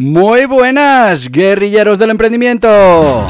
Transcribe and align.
Muy 0.00 0.44
buenas, 0.44 1.28
guerrilleros 1.28 1.98
del 1.98 2.10
emprendimiento. 2.10 3.26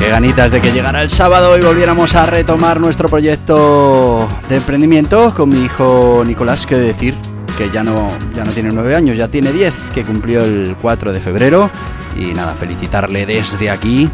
Qué 0.00 0.08
ganitas 0.08 0.50
de 0.50 0.60
que 0.60 0.72
llegara 0.72 1.00
el 1.00 1.10
sábado 1.10 1.56
y 1.56 1.60
volviéramos 1.60 2.16
a 2.16 2.26
retomar 2.26 2.80
nuestro 2.80 3.08
proyecto 3.08 4.26
de 4.48 4.56
emprendimiento 4.56 5.32
con 5.32 5.50
mi 5.50 5.66
hijo 5.66 6.24
Nicolás, 6.26 6.66
que 6.66 6.74
decir 6.74 7.14
que 7.56 7.70
ya 7.70 7.84
no, 7.84 8.10
ya 8.34 8.42
no 8.42 8.50
tiene 8.50 8.70
nueve 8.72 8.96
años, 8.96 9.16
ya 9.16 9.28
tiene 9.28 9.52
diez, 9.52 9.74
que 9.94 10.02
cumplió 10.02 10.42
el 10.42 10.74
4 10.82 11.12
de 11.12 11.20
febrero. 11.20 11.70
Y 12.16 12.34
nada, 12.34 12.56
felicitarle 12.58 13.26
desde 13.26 13.70
aquí 13.70 14.10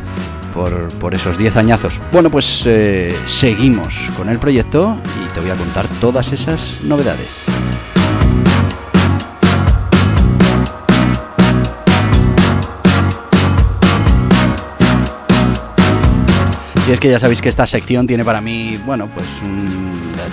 por, 0.55 1.15
esos 1.15 1.37
10 1.37 1.57
añazos. 1.57 2.01
Bueno, 2.13 2.31
pues 2.31 2.63
eh, 2.67 3.15
seguimos 3.27 4.11
con 4.17 4.29
el 4.29 4.39
proyecto 4.39 4.97
y 5.25 5.33
te 5.35 5.41
voy 5.41 5.51
a 5.51 5.57
contar 5.57 5.87
todas 6.01 6.33
esas 6.33 6.79
novedades. 6.83 7.45
Y 16.87 16.93
es 16.93 17.01
que 17.01 17.09
ya 17.09 17.19
sabéis 17.19 17.41
que 17.41 17.49
esta 17.49 17.67
sección 17.67 18.07
tiene 18.07 18.25
para 18.25 18.43
mí, 18.43 18.79
bueno, 18.85 19.09
pues 19.09 19.27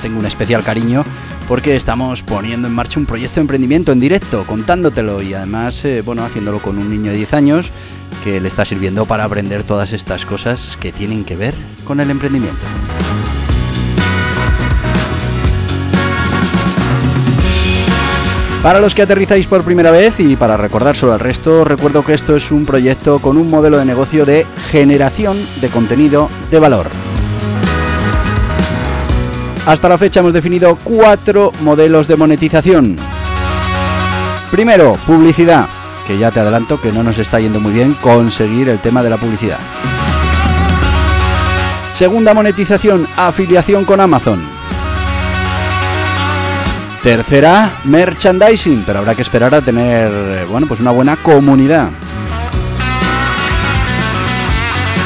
tengo 0.01 0.19
un 0.19 0.25
especial 0.25 0.63
cariño 0.63 1.05
porque 1.47 1.77
estamos 1.77 2.23
poniendo 2.23 2.67
en 2.67 2.73
marcha 2.73 2.99
un 2.99 3.05
proyecto 3.05 3.35
de 3.35 3.41
emprendimiento 3.41 3.93
en 3.93 4.01
directo, 4.01 4.45
contándotelo 4.45 5.21
y 5.21 5.33
además, 5.33 5.85
eh, 5.85 6.01
bueno, 6.01 6.25
haciéndolo 6.25 6.59
con 6.59 6.77
un 6.77 6.89
niño 6.89 7.11
de 7.11 7.17
10 7.17 7.33
años 7.33 7.71
que 8.23 8.41
le 8.41 8.47
está 8.49 8.65
sirviendo 8.65 9.05
para 9.05 9.23
aprender 9.23 9.63
todas 9.63 9.93
estas 9.93 10.25
cosas 10.25 10.77
que 10.79 10.91
tienen 10.91 11.23
que 11.23 11.37
ver 11.37 11.55
con 11.85 12.01
el 12.01 12.09
emprendimiento. 12.09 12.65
Para 18.63 18.79
los 18.79 18.93
que 18.93 19.01
aterrizáis 19.01 19.47
por 19.47 19.63
primera 19.63 19.89
vez 19.89 20.19
y 20.19 20.35
para 20.35 20.55
recordar 20.55 20.95
solo 20.95 21.13
al 21.13 21.19
resto, 21.19 21.63
recuerdo 21.63 22.03
que 22.03 22.13
esto 22.13 22.35
es 22.35 22.51
un 22.51 22.63
proyecto 22.63 23.17
con 23.17 23.37
un 23.37 23.49
modelo 23.49 23.79
de 23.79 23.85
negocio 23.85 24.23
de 24.23 24.45
generación 24.69 25.43
de 25.59 25.69
contenido 25.69 26.29
de 26.51 26.59
valor. 26.59 26.87
Hasta 29.65 29.89
la 29.89 29.97
fecha 29.97 30.19
hemos 30.19 30.33
definido 30.33 30.77
cuatro 30.83 31.51
modelos 31.61 32.07
de 32.07 32.15
monetización. 32.15 32.97
Primero, 34.51 34.95
publicidad, 35.07 35.67
que 36.05 36.19
ya 36.19 36.29
te 36.29 36.39
adelanto 36.39 36.79
que 36.79 36.91
no 36.91 37.01
nos 37.01 37.17
está 37.17 37.39
yendo 37.39 37.59
muy 37.59 37.71
bien 37.71 37.95
conseguir 37.95 38.69
el 38.69 38.77
tema 38.77 39.01
de 39.01 39.09
la 39.09 39.17
publicidad. 39.17 39.59
Segunda 41.89 42.35
monetización, 42.35 43.07
afiliación 43.17 43.85
con 43.85 44.01
Amazon. 44.01 44.50
Tercera, 47.03 47.81
merchandising, 47.85 48.83
pero 48.85 48.99
habrá 48.99 49.15
que 49.15 49.23
esperar 49.23 49.55
a 49.55 49.61
tener, 49.61 50.07
eh, 50.11 50.45
bueno, 50.47 50.67
pues 50.67 50.79
una 50.81 50.91
buena 50.91 51.15
comunidad. 51.15 51.89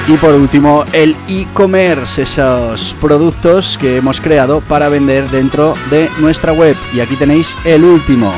Y 0.08 0.18
por 0.18 0.34
último, 0.36 0.84
el 0.92 1.16
e-commerce, 1.30 2.22
esos 2.22 2.96
productos 3.00 3.78
que 3.78 3.96
hemos 3.96 4.20
creado 4.20 4.60
para 4.60 4.90
vender 4.90 5.30
dentro 5.30 5.74
de 5.90 6.10
nuestra 6.20 6.52
web. 6.52 6.76
Y 6.94 7.00
aquí 7.00 7.16
tenéis 7.16 7.56
el 7.64 7.86
último, 7.86 8.32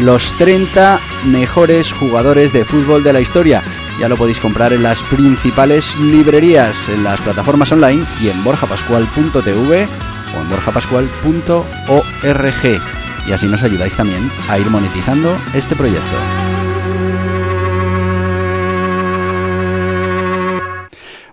los 0.00 0.32
30 0.38 0.98
mejores 1.26 1.92
jugadores 1.92 2.54
de 2.54 2.64
fútbol 2.64 3.04
de 3.04 3.12
la 3.12 3.20
historia. 3.20 3.62
Ya 4.00 4.08
lo 4.08 4.16
podéis 4.16 4.40
comprar 4.40 4.72
en 4.72 4.82
las 4.82 5.02
principales 5.04 5.94
librerías, 5.98 6.88
en 6.88 7.04
las 7.04 7.20
plataformas 7.20 7.70
online 7.70 8.04
y 8.20 8.30
en 8.30 8.42
borjapascual.tv 8.42 9.88
o 10.36 10.40
en 10.40 10.48
borjapascual.org. 10.48 12.80
Y 13.26 13.32
así 13.32 13.46
nos 13.46 13.62
ayudáis 13.62 13.96
también 13.96 14.30
a 14.48 14.58
ir 14.58 14.68
monetizando 14.68 15.36
este 15.54 15.74
proyecto. 15.74 16.16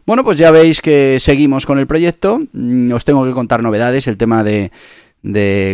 Bueno, 0.05 0.23
pues 0.23 0.37
ya 0.37 0.51
veis 0.51 0.81
que 0.81 1.17
seguimos 1.19 1.65
con 1.65 1.79
el 1.79 1.87
proyecto. 1.87 2.39
Mm, 2.53 2.91
os 2.91 3.05
tengo 3.05 3.25
que 3.25 3.31
contar 3.31 3.61
novedades. 3.61 4.07
El 4.07 4.17
tema 4.17 4.43
de, 4.43 4.71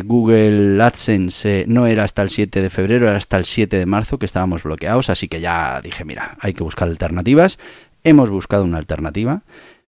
Google 0.05 0.81
AdSense 0.83 1.61
eh, 1.61 1.65
no 1.67 1.87
era 1.87 2.03
hasta 2.03 2.21
el 2.21 2.29
7 2.29 2.61
de 2.61 2.69
febrero, 2.69 3.07
era 3.07 3.17
hasta 3.17 3.37
el 3.37 3.45
7 3.45 3.79
de 3.79 3.85
marzo 3.85 4.19
que 4.19 4.25
estábamos 4.25 4.63
bloqueados. 4.63 5.09
Así 5.09 5.27
que 5.27 5.39
ya 5.39 5.79
dije, 5.81 6.03
mira, 6.03 6.35
hay 6.39 6.53
que 6.53 6.63
buscar 6.63 6.87
alternativas. 6.87 7.57
Hemos 8.03 8.29
buscado 8.29 8.63
una 8.63 8.77
alternativa. 8.77 9.43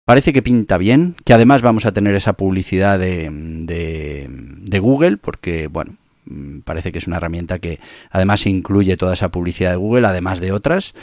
Parece 0.06 0.34
que 0.34 0.42
pinta 0.42 0.78
bien, 0.78 1.16
que 1.24 1.34
además 1.34 1.62
vamos 1.62 1.86
a 1.86 1.94
tener 1.94 2.14
esa 2.16 2.34
publicidad 2.34 3.00
de, 3.00 3.30
de, 3.32 4.80
Google, 4.80 5.16
porque, 5.16 5.68
bueno, 5.68 5.96
mm, 6.26 6.60
parece 6.60 6.92
que 6.92 6.98
es 6.98 7.08
una 7.08 7.18
herramienta 7.18 7.60
que 7.60 7.80
además 8.12 8.46
incluye 8.46 8.98
toda 8.98 9.14
esa 9.14 9.30
publicidad 9.30 9.72
de 9.72 9.78
Google, 9.78 10.06
además 10.06 10.42
de 10.42 10.52
otras, 10.52 10.94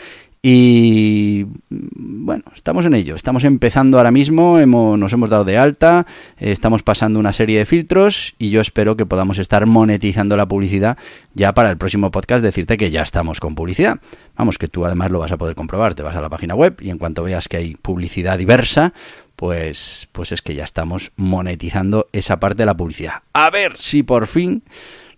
y 0.43 1.45
bueno, 1.69 2.45
estamos 2.55 2.87
en 2.87 2.95
ello, 2.95 3.15
estamos 3.15 3.45
empezando 3.45 3.99
ahora 3.99 4.11
mismo, 4.11 4.59
hemos, 4.59 4.99
nos 4.99 5.12
hemos 5.12 5.28
dado 5.28 5.45
de 5.45 5.59
alta, 5.59 6.06
estamos 6.39 6.83
pasando 6.83 7.19
una 7.19 7.33
serie 7.33 7.59
de 7.59 7.67
filtros 7.67 8.34
y 8.39 8.49
yo 8.49 8.62
espero 8.62 8.97
que 8.97 9.05
podamos 9.05 9.39
estar 9.39 9.67
monetizando 9.67 10.39
la 10.39 10.47
publicidad 10.47 10.97
ya 11.34 11.53
para 11.53 11.69
el 11.69 11.77
próximo 11.77 12.11
podcast, 12.11 12.43
decirte 12.43 12.79
que 12.79 12.91
ya 12.91 13.03
estamos 13.03 13.39
con 13.39 13.55
publicidad. 13.55 14.00
Vamos, 14.37 14.56
que 14.56 14.69
tú 14.69 14.87
además 14.87 15.11
lo 15.11 15.19
vas 15.19 15.33
a 15.33 15.37
poder 15.37 15.55
comprobar, 15.55 15.95
te 15.95 16.03
vas 16.03 16.17
a 16.17 16.23
la 16.23 16.31
página 16.31 16.55
web 16.55 16.77
y 16.81 16.89
en 16.89 16.97
cuanto 16.97 17.23
veas 17.23 17.47
que 17.47 17.59
hay 17.59 17.75
publicidad 17.75 18.39
diversa, 18.39 18.95
pues, 19.37 20.09
pues 20.12 20.33
es 20.33 20.41
que 20.41 20.55
ya 20.55 20.65
estamos 20.65 21.12
monetizando 21.17 22.09
esa 22.12 22.41
parte 22.41 22.62
de 22.62 22.67
la 22.67 22.77
publicidad. 22.77 23.23
A 23.34 23.50
ver 23.50 23.75
si 23.77 24.03
por 24.03 24.27
fin 24.27 24.62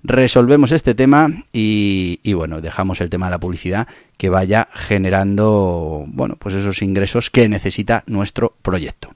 resolvemos 0.02 0.72
este 0.72 0.94
tema 0.94 1.28
y, 1.52 2.32
bueno, 2.32 2.60
dejamos 2.60 3.00
el 3.00 3.10
tema 3.10 3.26
de 3.26 3.32
la 3.32 3.38
publicidad 3.38 3.88
que 4.16 4.28
vaya 4.28 4.68
generando, 4.72 6.04
bueno, 6.08 6.36
pues 6.38 6.54
esos 6.54 6.82
ingresos 6.82 7.30
que 7.30 7.48
necesita 7.48 8.04
nuestro 8.06 8.54
proyecto. 8.62 9.14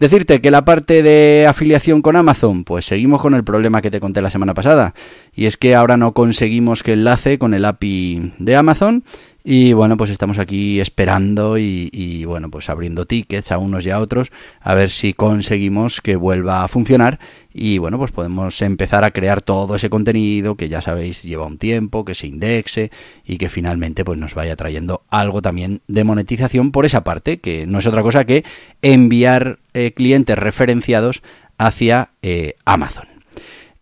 Decirte 0.00 0.40
que 0.40 0.50
la 0.50 0.64
parte 0.64 1.02
de 1.02 1.46
afiliación 1.46 2.02
con 2.02 2.16
Amazon, 2.16 2.64
pues 2.64 2.86
seguimos 2.86 3.20
con 3.20 3.34
el 3.34 3.44
problema 3.44 3.82
que 3.82 3.90
te 3.90 4.00
conté 4.00 4.22
la 4.22 4.30
semana 4.30 4.54
pasada. 4.54 4.94
Y 5.34 5.46
es 5.46 5.56
que 5.56 5.74
ahora 5.74 5.96
no 5.96 6.12
conseguimos 6.12 6.82
que 6.82 6.92
enlace 6.92 7.38
con 7.38 7.52
el 7.52 7.64
API 7.64 8.32
de 8.38 8.56
Amazon 8.56 9.04
y 9.50 9.72
bueno, 9.72 9.96
pues 9.96 10.10
estamos 10.10 10.38
aquí 10.38 10.78
esperando 10.78 11.56
y, 11.56 12.22
bueno, 12.26 12.50
pues 12.50 12.68
abriendo 12.68 13.06
tickets 13.06 13.50
a 13.50 13.56
unos 13.56 13.86
y 13.86 13.90
a 13.90 13.98
otros 13.98 14.30
a 14.60 14.74
ver 14.74 14.90
si 14.90 15.14
conseguimos 15.14 16.02
que 16.02 16.16
vuelva 16.16 16.64
a 16.64 16.68
funcionar 16.68 17.18
y 17.54 17.78
bueno, 17.78 17.96
pues 17.96 18.12
podemos 18.12 18.60
empezar 18.60 19.04
a 19.04 19.10
crear 19.10 19.40
todo 19.40 19.76
ese 19.76 19.88
contenido 19.88 20.56
que 20.56 20.68
ya 20.68 20.82
sabéis 20.82 21.22
lleva 21.22 21.46
un 21.46 21.56
tiempo, 21.56 22.04
que 22.04 22.14
se 22.14 22.26
indexe 22.26 22.90
y 23.24 23.38
que 23.38 23.48
finalmente 23.48 24.04
pues 24.04 24.18
nos 24.18 24.34
vaya 24.34 24.54
trayendo 24.54 25.04
algo 25.08 25.40
también 25.40 25.80
de 25.88 26.04
monetización 26.04 26.70
por 26.70 26.84
esa 26.84 27.02
parte, 27.02 27.38
que 27.38 27.66
no 27.66 27.78
es 27.78 27.86
otra 27.86 28.02
cosa 28.02 28.26
que 28.26 28.44
enviar 28.82 29.60
eh, 29.72 29.92
clientes 29.92 30.38
referenciados 30.38 31.22
hacia 31.56 32.10
eh, 32.20 32.56
Amazon. 32.66 33.17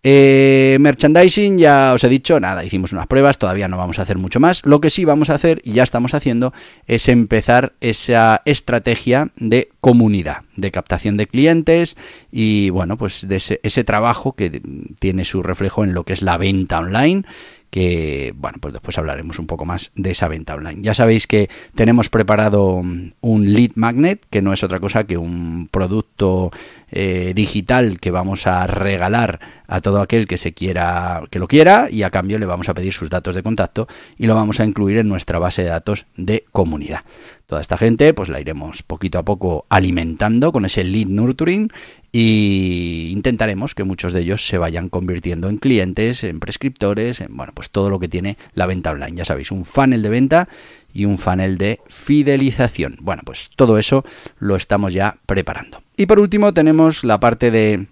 Eh, 0.08 0.76
merchandising, 0.79 1.58
ya 1.58 1.91
os 1.93 2.05
he 2.05 2.08
dicho, 2.08 2.38
nada, 2.38 2.62
hicimos 2.62 2.93
unas 2.93 3.08
pruebas, 3.08 3.38
todavía 3.38 3.67
no 3.67 3.76
vamos 3.76 3.99
a 3.99 4.03
hacer 4.03 4.19
mucho 4.19 4.38
más. 4.38 4.64
Lo 4.64 4.81
que 4.81 4.88
sí 4.88 5.05
vamos 5.05 5.31
a 5.31 5.35
hacer, 5.35 5.61
y 5.64 5.73
ya 5.73 5.82
estamos 5.82 6.14
haciendo, 6.14 6.53
es 6.87 7.08
empezar 7.08 7.73
esa 7.81 8.41
estrategia 8.44 9.32
de 9.35 9.69
comunidad, 9.81 10.43
de 10.55 10.70
captación 10.70 11.17
de 11.17 11.26
clientes 11.26 11.97
y, 12.31 12.70
bueno, 12.70 12.97
pues 12.97 13.26
de 13.26 13.35
ese, 13.35 13.58
ese 13.64 13.82
trabajo 13.82 14.35
que 14.35 14.62
tiene 15.00 15.25
su 15.25 15.43
reflejo 15.43 15.82
en 15.82 15.93
lo 15.93 16.05
que 16.05 16.12
es 16.12 16.23
la 16.23 16.37
venta 16.37 16.79
online 16.79 17.25
que 17.69 18.32
bueno, 18.37 18.59
pues 18.61 18.73
después 18.73 18.97
hablaremos 18.97 19.38
un 19.38 19.47
poco 19.47 19.67
más 19.67 19.91
de 19.94 20.12
esa 20.12 20.29
venta 20.29 20.55
online. 20.55 20.82
Ya 20.82 20.94
sabéis 20.94 21.26
que 21.26 21.50
tenemos 21.75 22.09
preparado 22.09 22.76
un 22.76 23.52
lead 23.52 23.73
magnet, 23.75 24.25
que 24.31 24.41
no 24.41 24.52
es 24.52 24.62
otra 24.62 24.81
cosa 24.81 25.05
que 25.05 25.19
un 25.19 25.69
producto 25.70 26.52
eh, 26.91 27.33
digital 27.35 27.99
que 27.99 28.11
vamos 28.11 28.47
a 28.47 28.67
regalar 28.67 29.41
a 29.67 29.81
todo 29.81 30.00
aquel 30.00 30.27
que 30.27 30.38
se 30.38 30.53
quiera, 30.53 31.23
que 31.31 31.38
lo 31.38 31.49
quiera, 31.49 31.88
y 31.91 32.03
a 32.03 32.11
cambio 32.11 32.38
le 32.38 32.47
vamos 32.47 32.69
a 32.69 32.75
pedir 32.75 32.93
sus 32.93 33.11
datos 33.11 33.35
de 33.35 33.43
contacto 33.43 33.88
y 34.17 34.27
lo 34.27 34.35
vamos 34.35 34.61
a 34.61 34.65
incluir 34.65 34.99
en 34.99 35.09
nuestra 35.09 35.38
base 35.38 35.62
de 35.62 35.71
datos 35.71 36.06
de 36.17 36.44
comunidad. 36.53 37.00
Toda 37.47 37.61
esta 37.61 37.77
gente, 37.77 38.12
pues 38.12 38.29
la 38.29 38.41
iremos 38.41 38.83
poquito 38.83 39.19
a 39.19 39.25
poco 39.25 39.67
alimentando 39.69 40.53
con 40.53 40.65
ese 40.65 40.83
lead 40.85 41.06
nurturing 41.06 41.71
y 42.11 43.11
intentaremos 43.12 43.75
que 43.75 43.85
muchos 43.85 44.12
de 44.12 44.23
ellos 44.23 44.47
se 44.47 44.59
vayan 44.59 44.88
convirtiendo 44.88 45.49
en 45.49 45.59
clientes, 45.59 46.25
en 46.25 46.41
prescriptores, 46.41 47.21
en 47.21 47.37
bueno, 47.37 47.53
pues 47.55 47.71
todo 47.71 47.91
lo 47.91 48.00
que 48.00 48.09
tiene 48.09 48.37
la 48.55 48.67
venta 48.67 48.91
online. 48.91 49.17
Ya 49.17 49.25
sabéis, 49.25 49.50
un 49.50 49.65
funnel 49.65 50.03
de 50.03 50.09
venta 50.09 50.49
y 50.96 51.04
un 51.04 51.19
funnel 51.19 51.58
de 51.58 51.81
fidelización. 51.88 52.96
Bueno, 53.00 53.22
pues 53.25 53.50
todo 53.54 53.78
eso 53.78 54.04
lo 54.38 54.56
estamos 54.56 54.93
ya 54.94 55.16
preparando. 55.26 55.82
Y 55.96 56.06
por 56.06 56.19
último 56.19 56.54
tenemos 56.54 57.04
la 57.04 57.20
parte 57.20 57.50
de 57.50 57.87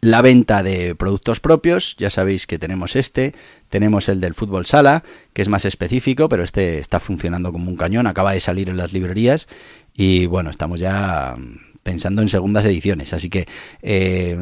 la 0.00 0.22
venta 0.22 0.62
de 0.62 0.94
productos 0.94 1.40
propios, 1.40 1.94
ya 1.98 2.08
sabéis 2.08 2.46
que 2.46 2.58
tenemos 2.58 2.96
este, 2.96 3.34
tenemos 3.68 4.08
el 4.08 4.20
del 4.20 4.34
fútbol 4.34 4.64
sala, 4.64 5.02
que 5.34 5.42
es 5.42 5.48
más 5.48 5.64
específico, 5.66 6.28
pero 6.28 6.42
este 6.42 6.78
está 6.78 7.00
funcionando 7.00 7.52
como 7.52 7.70
un 7.70 7.76
cañón, 7.76 8.06
acaba 8.06 8.32
de 8.32 8.40
salir 8.40 8.70
en 8.70 8.78
las 8.78 8.92
librerías 8.92 9.46
y 9.94 10.26
bueno, 10.26 10.48
estamos 10.48 10.80
ya 10.80 11.36
pensando 11.82 12.22
en 12.22 12.28
segundas 12.28 12.64
ediciones. 12.64 13.12
Así 13.12 13.30
que, 13.30 13.46
eh, 13.82 14.36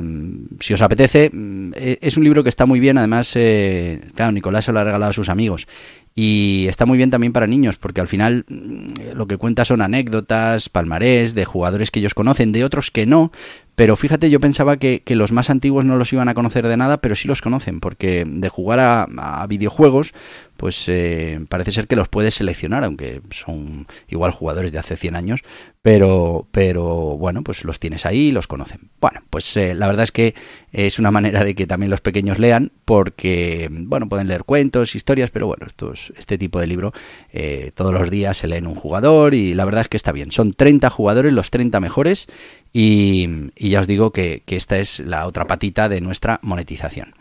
si 0.61 0.75
os 0.75 0.83
apetece, 0.83 1.31
mm, 1.33 1.73
es 1.77 2.17
un 2.17 2.25
libro 2.25 2.43
que 2.43 2.49
está 2.49 2.67
muy 2.67 2.81
bien. 2.81 2.99
Además, 2.99 3.33
eh, 3.35 4.01
claro, 4.15 4.33
Nicolás 4.33 4.65
se 4.65 4.73
lo 4.73 4.81
ha 4.81 4.85
regalado 4.85 5.11
a 5.11 5.15
sus 5.15 5.29
amigos. 5.29 5.67
Y 6.15 6.67
está 6.69 6.85
muy 6.85 6.99
bien 6.99 7.11
también 7.11 7.33
para 7.33 7.47
niños, 7.47 7.77
porque 7.77 8.01
al 8.01 8.09
final 8.09 8.45
mm, 8.49 9.15
lo 9.15 9.27
que 9.27 9.37
cuenta 9.37 9.65
son 9.65 9.83
anécdotas, 9.83 10.69
palmarés 10.69 11.35
de 11.35 11.45
jugadores 11.45 11.91
que 11.91 12.01
ellos 12.01 12.15
conocen, 12.15 12.51
de 12.51 12.65
otros 12.65 12.91
que 12.91 13.07
no, 13.07 13.31
pero 13.79 13.95
fíjate, 13.95 14.29
yo 14.29 14.41
pensaba 14.41 14.77
que, 14.77 15.05
los 15.07 15.31
más 15.31 15.51
antiguos 15.51 15.85
no 15.85 15.97
los 15.97 16.13
iban 16.13 16.29
a 16.29 16.35
conocer 16.35 16.67
de 16.67 16.77
nada, 16.77 17.01
pero 17.01 17.15
sí 17.15 17.29
los 17.29 17.41
conocen, 17.41 17.79
porque 17.79 18.25
de 18.27 18.49
jugar 18.49 18.81
a, 18.81 19.47
videojuegos, 19.47 20.15
pues 20.59 20.89
eh, 20.89 21.39
parece 21.49 21.71
ser 21.71 21.87
que 21.87 21.95
los 21.95 22.09
puedes 22.09 22.35
seleccionar, 22.35 22.83
aunque 22.83 23.23
son 23.31 23.87
igual 24.09 24.33
jugadores 24.33 24.73
de 24.73 24.81
hace 24.81 24.97
100 24.97 25.15
años, 25.15 25.45
pero, 25.83 26.49
pero 26.51 27.17
bueno, 27.17 27.45
pues 27.45 27.65
los 27.65 27.79
tienes 27.79 28.05
ahí 28.05 28.27
y 28.27 28.33
los 28.33 28.49
conocen. 28.49 28.91
Bueno, 29.01 29.23
pues 29.31 29.57
eh, 29.57 29.77
la 29.77 29.87
verdad 29.87 30.03
es 30.03 30.11
que 30.11 30.35
es 30.73 30.99
una 30.99 31.13
manera 31.13 31.45
de 31.45 31.55
que 31.55 31.69
también 31.69 31.91
los 31.91 32.01
pequeños 32.01 32.41
lean, 32.41 32.73
porque, 32.85 33.69
bueno, 33.71 34.09
pueden 34.09 34.27
leer 34.27 34.43
cuentos, 34.43 34.97
historias, 34.97 35.31
pero 35.31 35.47
bueno, 35.47 35.65
estos, 35.65 36.13
este 36.19 36.39
tipo 36.39 36.59
de 36.59 36.67
libro 36.67 36.93
eh, 37.33 37.71
todos 37.77 37.95
los 37.95 38.11
días 38.11 38.37
se 38.37 38.49
leen 38.49 38.67
un 38.67 38.75
jugador 38.75 39.35
y 39.35 39.55
la 39.55 39.65
verdad 39.65 39.83
es 39.83 39.89
que 39.89 39.97
está 39.97 40.11
bien. 40.11 40.33
Son 40.33 40.51
30 40.51 40.91
jugadores, 40.91 41.33
los 41.33 41.53
30 41.53 41.79
mejores, 41.79 42.27
y, 42.73 43.29
ya 43.57 43.81
os 43.81 43.87
digo 43.87 44.13
que, 44.13 44.43
esta 44.47 44.79
es 44.79 45.01
la 45.01 45.27
otra 45.27 45.47
patita 45.47 45.89
de 45.89 46.01
nuestra 46.01 46.39
monetización. 46.43 47.15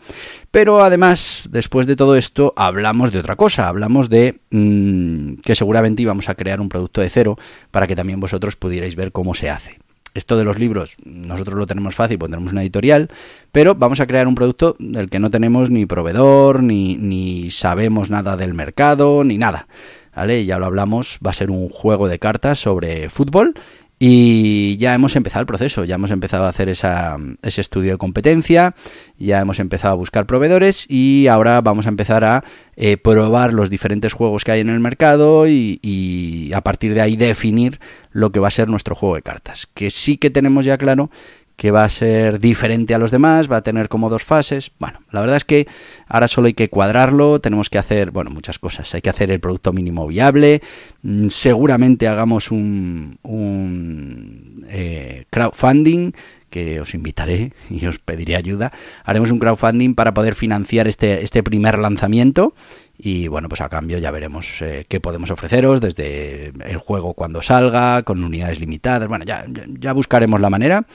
Pero 0.50 0.82
además, 0.82 1.48
después 1.50 1.86
de 1.86 1.96
todo 1.96 2.16
esto, 2.16 2.54
hablamos 2.56 3.12
de 3.12 3.18
otra 3.18 3.36
cosa. 3.36 3.68
Hablamos 3.68 4.08
de 4.08 4.40
mm, 4.50 5.34
que 5.42 5.54
seguramente 5.54 6.02
íbamos 6.02 6.28
a 6.28 6.34
crear 6.34 6.60
un 6.60 6.68
producto 6.68 7.00
de 7.00 7.10
cero 7.10 7.36
para 7.70 7.86
que 7.86 7.96
también 7.96 8.20
vosotros 8.20 8.56
pudierais 8.56 8.96
ver 8.96 9.12
cómo 9.12 9.34
se 9.34 9.50
hace. 9.50 9.78
Esto 10.14 10.36
de 10.36 10.44
los 10.44 10.58
libros, 10.58 10.96
nosotros 11.04 11.56
lo 11.56 11.66
tenemos 11.66 11.94
fácil, 11.94 12.18
tenemos 12.18 12.50
una 12.50 12.62
editorial, 12.62 13.10
pero 13.52 13.74
vamos 13.74 14.00
a 14.00 14.06
crear 14.06 14.26
un 14.26 14.34
producto 14.34 14.74
del 14.78 15.10
que 15.10 15.18
no 15.18 15.30
tenemos 15.30 15.70
ni 15.70 15.86
proveedor, 15.86 16.62
ni, 16.62 16.96
ni 16.96 17.50
sabemos 17.50 18.08
nada 18.10 18.36
del 18.36 18.54
mercado, 18.54 19.22
ni 19.22 19.38
nada. 19.38 19.68
¿Vale? 20.16 20.44
Ya 20.44 20.58
lo 20.58 20.66
hablamos, 20.66 21.20
va 21.24 21.30
a 21.30 21.34
ser 21.34 21.50
un 21.50 21.68
juego 21.68 22.08
de 22.08 22.18
cartas 22.18 22.58
sobre 22.58 23.08
fútbol 23.08 23.54
y 23.98 24.76
ya 24.76 24.94
hemos 24.94 25.16
empezado 25.16 25.40
el 25.40 25.46
proceso, 25.46 25.84
ya 25.84 25.96
hemos 25.96 26.10
empezado 26.10 26.44
a 26.44 26.48
hacer 26.48 26.68
esa, 26.68 27.16
ese 27.42 27.60
estudio 27.60 27.92
de 27.92 27.98
competencia, 27.98 28.74
ya 29.18 29.40
hemos 29.40 29.58
empezado 29.58 29.94
a 29.94 29.96
buscar 29.96 30.26
proveedores 30.26 30.86
y 30.88 31.26
ahora 31.26 31.60
vamos 31.60 31.86
a 31.86 31.88
empezar 31.88 32.22
a 32.24 32.44
eh, 32.76 32.96
probar 32.96 33.52
los 33.52 33.70
diferentes 33.70 34.12
juegos 34.12 34.44
que 34.44 34.52
hay 34.52 34.60
en 34.60 34.68
el 34.68 34.78
mercado 34.78 35.48
y, 35.48 35.80
y 35.82 36.52
a 36.52 36.60
partir 36.60 36.94
de 36.94 37.00
ahí 37.00 37.16
definir 37.16 37.80
lo 38.12 38.30
que 38.30 38.40
va 38.40 38.48
a 38.48 38.52
ser 38.52 38.68
nuestro 38.68 38.94
juego 38.94 39.16
de 39.16 39.22
cartas. 39.22 39.66
Que 39.74 39.90
sí 39.90 40.16
que 40.16 40.30
tenemos 40.30 40.64
ya 40.64 40.78
claro 40.78 41.10
que 41.58 41.72
va 41.72 41.82
a 41.82 41.88
ser 41.88 42.38
diferente 42.38 42.94
a 42.94 42.98
los 42.98 43.10
demás, 43.10 43.50
va 43.50 43.56
a 43.56 43.62
tener 43.62 43.88
como 43.88 44.08
dos 44.08 44.22
fases. 44.22 44.70
Bueno, 44.78 45.00
la 45.10 45.20
verdad 45.20 45.38
es 45.38 45.44
que 45.44 45.66
ahora 46.06 46.28
solo 46.28 46.46
hay 46.46 46.54
que 46.54 46.70
cuadrarlo, 46.70 47.40
tenemos 47.40 47.68
que 47.68 47.78
hacer, 47.78 48.12
bueno, 48.12 48.30
muchas 48.30 48.60
cosas. 48.60 48.94
Hay 48.94 49.02
que 49.02 49.10
hacer 49.10 49.32
el 49.32 49.40
producto 49.40 49.72
mínimo 49.72 50.06
viable, 50.06 50.62
mm, 51.02 51.26
seguramente 51.30 52.06
hagamos 52.06 52.52
un, 52.52 53.18
un 53.24 54.66
eh, 54.68 55.24
crowdfunding 55.30 56.12
que 56.48 56.80
os 56.80 56.94
invitaré 56.94 57.52
y 57.70 57.86
os 57.86 57.98
pediré 57.98 58.36
ayuda. 58.36 58.72
Haremos 59.02 59.32
un 59.32 59.40
crowdfunding 59.40 59.96
para 59.96 60.14
poder 60.14 60.36
financiar 60.36 60.86
este, 60.86 61.24
este 61.24 61.42
primer 61.42 61.76
lanzamiento 61.80 62.54
y 62.96 63.26
bueno, 63.26 63.48
pues 63.48 63.60
a 63.62 63.68
cambio 63.68 63.98
ya 63.98 64.12
veremos 64.12 64.62
eh, 64.62 64.86
qué 64.88 65.00
podemos 65.00 65.32
ofreceros 65.32 65.80
desde 65.80 66.52
el 66.64 66.76
juego 66.78 67.14
cuando 67.14 67.42
salga, 67.42 68.04
con 68.04 68.22
unidades 68.22 68.60
limitadas. 68.60 69.08
Bueno, 69.08 69.24
ya, 69.24 69.44
ya 69.48 69.92
buscaremos 69.92 70.40
la 70.40 70.50
manera 70.50 70.86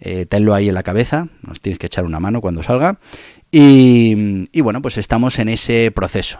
eh, 0.00 0.26
tenlo 0.26 0.54
ahí 0.54 0.68
en 0.68 0.74
la 0.74 0.82
cabeza, 0.82 1.28
nos 1.42 1.60
tienes 1.60 1.78
que 1.78 1.86
echar 1.86 2.04
una 2.04 2.20
mano 2.20 2.40
cuando 2.40 2.62
salga. 2.62 2.98
Y, 3.50 4.60
bueno, 4.60 4.82
pues 4.82 4.98
estamos 4.98 5.38
en 5.38 5.48
ese 5.48 5.90
proceso. 5.94 6.38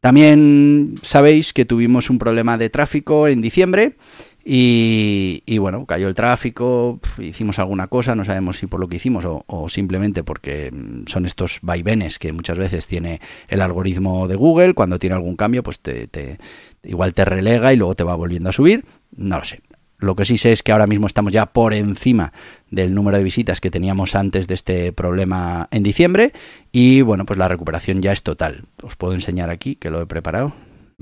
También 0.00 0.94
sabéis 1.02 1.52
que 1.52 1.66
tuvimos 1.66 2.08
un 2.08 2.18
problema 2.18 2.56
de 2.56 2.70
tráfico 2.70 3.28
en 3.28 3.42
diciembre 3.42 3.96
y, 4.42 5.58
bueno, 5.58 5.84
cayó 5.84 6.08
el 6.08 6.14
tráfico, 6.14 6.98
hicimos 7.18 7.58
alguna 7.58 7.86
cosa, 7.88 8.14
no 8.14 8.24
sabemos 8.24 8.56
si 8.56 8.66
por 8.66 8.80
lo 8.80 8.88
que 8.88 8.96
hicimos 8.96 9.26
o, 9.26 9.68
simplemente 9.68 10.24
porque 10.24 10.72
son 11.06 11.26
estos 11.26 11.58
vaivenes 11.60 12.18
que 12.18 12.32
muchas 12.32 12.56
veces 12.56 12.86
tiene 12.86 13.20
el 13.48 13.60
algoritmo 13.60 14.26
de 14.26 14.36
Google, 14.36 14.72
cuando 14.72 14.98
tiene 14.98 15.16
algún 15.16 15.36
cambio 15.36 15.62
pues 15.62 15.80
te, 15.80 16.08
igual 16.82 17.12
te 17.12 17.26
relega 17.26 17.74
y 17.74 17.76
luego 17.76 17.94
te 17.94 18.04
va 18.04 18.14
volviendo 18.14 18.48
a 18.48 18.52
subir, 18.52 18.86
no 19.14 19.38
lo 19.38 19.44
sé. 19.44 19.60
Lo 20.00 20.16
que 20.16 20.24
sí 20.24 20.38
sé 20.38 20.52
es 20.52 20.62
que 20.62 20.72
ahora 20.72 20.86
mismo 20.86 21.06
estamos 21.06 21.32
ya 21.32 21.46
por 21.46 21.74
encima 21.74 22.32
del 22.70 22.94
número 22.94 23.18
de 23.18 23.24
visitas 23.24 23.60
que 23.60 23.70
teníamos 23.70 24.14
antes 24.14 24.48
de 24.48 24.54
este 24.54 24.92
problema 24.92 25.68
en 25.70 25.82
diciembre 25.82 26.32
y 26.72 27.02
bueno, 27.02 27.26
pues 27.26 27.38
la 27.38 27.48
recuperación 27.48 28.00
ya 28.00 28.12
es 28.12 28.22
total. 28.22 28.62
Os 28.82 28.96
puedo 28.96 29.14
enseñar 29.14 29.50
aquí 29.50 29.76
que 29.76 29.90
lo 29.90 30.00
he 30.00 30.06
preparado. 30.06 30.52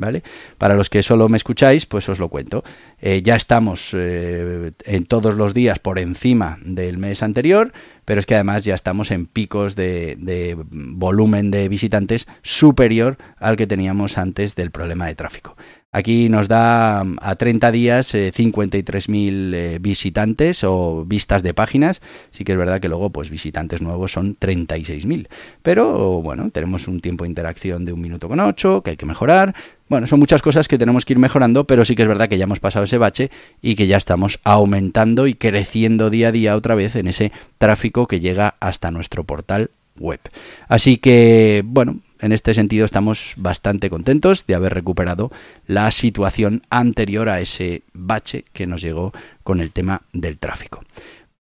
¿Vale? 0.01 0.23
Para 0.59 0.77
los 0.77 0.91
que 0.91 1.03
solo 1.03 1.29
me 1.29 1.37
escucháis, 1.37 1.85
pues 1.85 2.09
os 2.09 2.21
lo 2.21 2.29
cuento. 2.29 2.63
Eh, 3.01 3.21
ya 3.21 3.35
estamos 3.35 3.91
eh, 3.95 4.71
en 4.85 5.07
todos 5.07 5.35
los 5.35 5.55
días 5.55 5.81
por 5.81 5.99
encima 5.99 6.57
del 6.65 6.99
mes 6.99 7.21
anterior, 7.25 7.73
pero 8.05 8.21
es 8.21 8.27
que 8.27 8.37
además 8.37 8.65
ya 8.65 8.77
estamos 8.77 9.11
en 9.11 9.27
picos 9.27 9.75
de, 9.75 10.15
de 10.21 10.57
volumen 10.71 11.51
de 11.51 11.69
visitantes 11.69 12.29
superior 12.43 13.19
al 13.39 13.57
que 13.57 13.67
teníamos 13.67 14.19
antes 14.19 14.55
del 14.55 14.71
problema 14.71 15.07
de 15.07 15.17
tráfico. 15.17 15.57
Aquí 15.91 16.29
nos 16.29 16.49
da 16.49 17.01
a 17.01 17.35
30 17.37 17.73
días 17.73 18.15
53.000 18.15 19.55
eh, 19.55 19.75
eh, 19.75 19.79
visitantes 19.81 20.63
o 20.63 21.07
vistas 21.07 21.43
de 21.43 21.55
páginas. 21.55 22.03
Sí 22.29 22.45
que 22.45 22.53
es 22.53 22.59
verdad 22.59 22.79
que 22.79 22.91
luego 22.91 23.09
pues 23.09 23.31
visitantes 23.31 23.81
nuevos 23.81 24.13
son 24.13 24.37
36.000. 24.39 25.29
Pero 25.63 26.21
bueno, 26.21 26.51
tenemos 26.51 26.89
un 26.89 27.01
tiempo 27.01 27.25
de 27.25 27.31
interacción 27.31 27.87
de 27.87 27.95
un 27.95 28.03
minuto 28.03 28.29
con 28.29 28.39
8 28.39 28.83
que 28.83 28.91
hay 28.91 28.97
que 28.99 29.07
mejorar. 29.07 29.55
Bueno, 29.89 30.07
son 30.07 30.19
muchas 30.19 30.43
cosas 30.43 30.69
que 30.69 30.77
tenemos 30.77 31.07
que 31.07 31.15
ir 31.15 31.19
mejorando, 31.19 31.67
pero 31.67 31.87
sí 31.87 31.95
que 31.95 32.03
es 32.03 32.09
verdad 32.09 32.29
que 32.29 32.37
ya 32.37 32.45
hemos 32.45 32.61
pasado 32.61 32.85
ese 32.85 32.99
bache 32.99 33.31
y 33.63 33.75
que 33.75 33.87
ya 33.87 33.97
estamos 33.97 34.41
aumentando 34.45 35.27
y 35.27 35.33
creciendo 35.33 36.11
día 36.11 36.29
a 36.29 36.33
día 36.33 36.55
otra 36.55 36.75
vez 36.75 36.97
en 36.97 37.09
ese 37.09 37.33
tráfico 37.57 38.07
que 38.07 38.21
llega 38.21 38.57
hasta 38.61 38.91
nuestro 38.91 39.25
portal 39.25 39.71
web. 39.99 40.21
Así 40.69 40.99
que, 40.99 41.63
bueno, 41.65 42.01
en 42.21 42.33
este 42.33 42.55
sentido 42.55 42.85
estamos 42.85 43.35
bastante 43.37 43.91
contentos 43.91 44.47
de 44.47 44.55
haber 44.55 44.75
recuperado 44.75 45.31
la 45.67 45.91
situación 45.91 46.63
anterior 46.71 47.29
a 47.29 47.41
ese 47.41 47.83
bache 47.93 48.45
que 48.53 48.67
nos 48.67 48.83
llegó 48.83 49.13
con 49.43 49.61
el 49.61 49.71
tema 49.71 50.03
del 50.13 50.39
tráfico. 50.39 50.81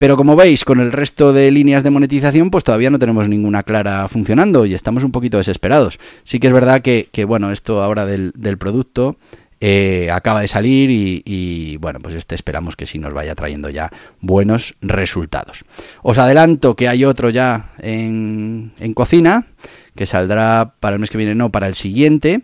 Pero 0.03 0.17
como 0.17 0.35
veis, 0.35 0.65
con 0.65 0.81
el 0.81 0.91
resto 0.91 1.31
de 1.31 1.49
líneas 1.49 1.81
de 1.81 1.89
monetización, 1.89 2.51
pues 2.51 2.65
todavía 2.65 2.89
no 2.89 2.99
tenemos 2.99 3.29
ninguna 3.29 3.63
clara 3.63 4.05
funcionando 4.09 4.65
y 4.65 4.73
estamos 4.73 5.05
un 5.05 5.13
poquito 5.13 5.37
desesperados. 5.37 5.97
Sí 6.23 6.41
que 6.41 6.47
es 6.47 6.53
verdad 6.53 6.81
que, 6.81 7.25
bueno, 7.25 7.51
esto 7.51 7.81
ahora 7.81 8.05
del, 8.05 8.33
producto 8.57 9.15
eh, 9.61 10.09
acaba 10.11 10.41
de 10.41 10.49
salir 10.49 10.89
y, 10.91 11.77
bueno, 11.77 11.99
pues 11.99 12.15
este 12.15 12.35
esperamos 12.35 12.75
que 12.75 12.85
sí 12.85 12.99
nos 12.99 13.13
vaya 13.13 13.33
trayendo 13.33 13.69
ya 13.69 13.91
buenos 14.19 14.75
resultados. 14.81 15.63
Os 16.01 16.17
adelanto 16.17 16.75
que 16.75 16.89
hay 16.89 17.05
otro 17.05 17.29
ya 17.29 17.71
en, 17.79 18.73
en 18.79 18.93
cocina 18.93 19.45
que 19.95 20.05
saldrá 20.05 20.73
para 20.79 20.95
el 20.95 20.99
mes 20.99 21.09
que 21.09 21.17
viene, 21.17 21.35
no, 21.35 21.51
para 21.51 21.67
el 21.67 21.75
siguiente. 21.75 22.41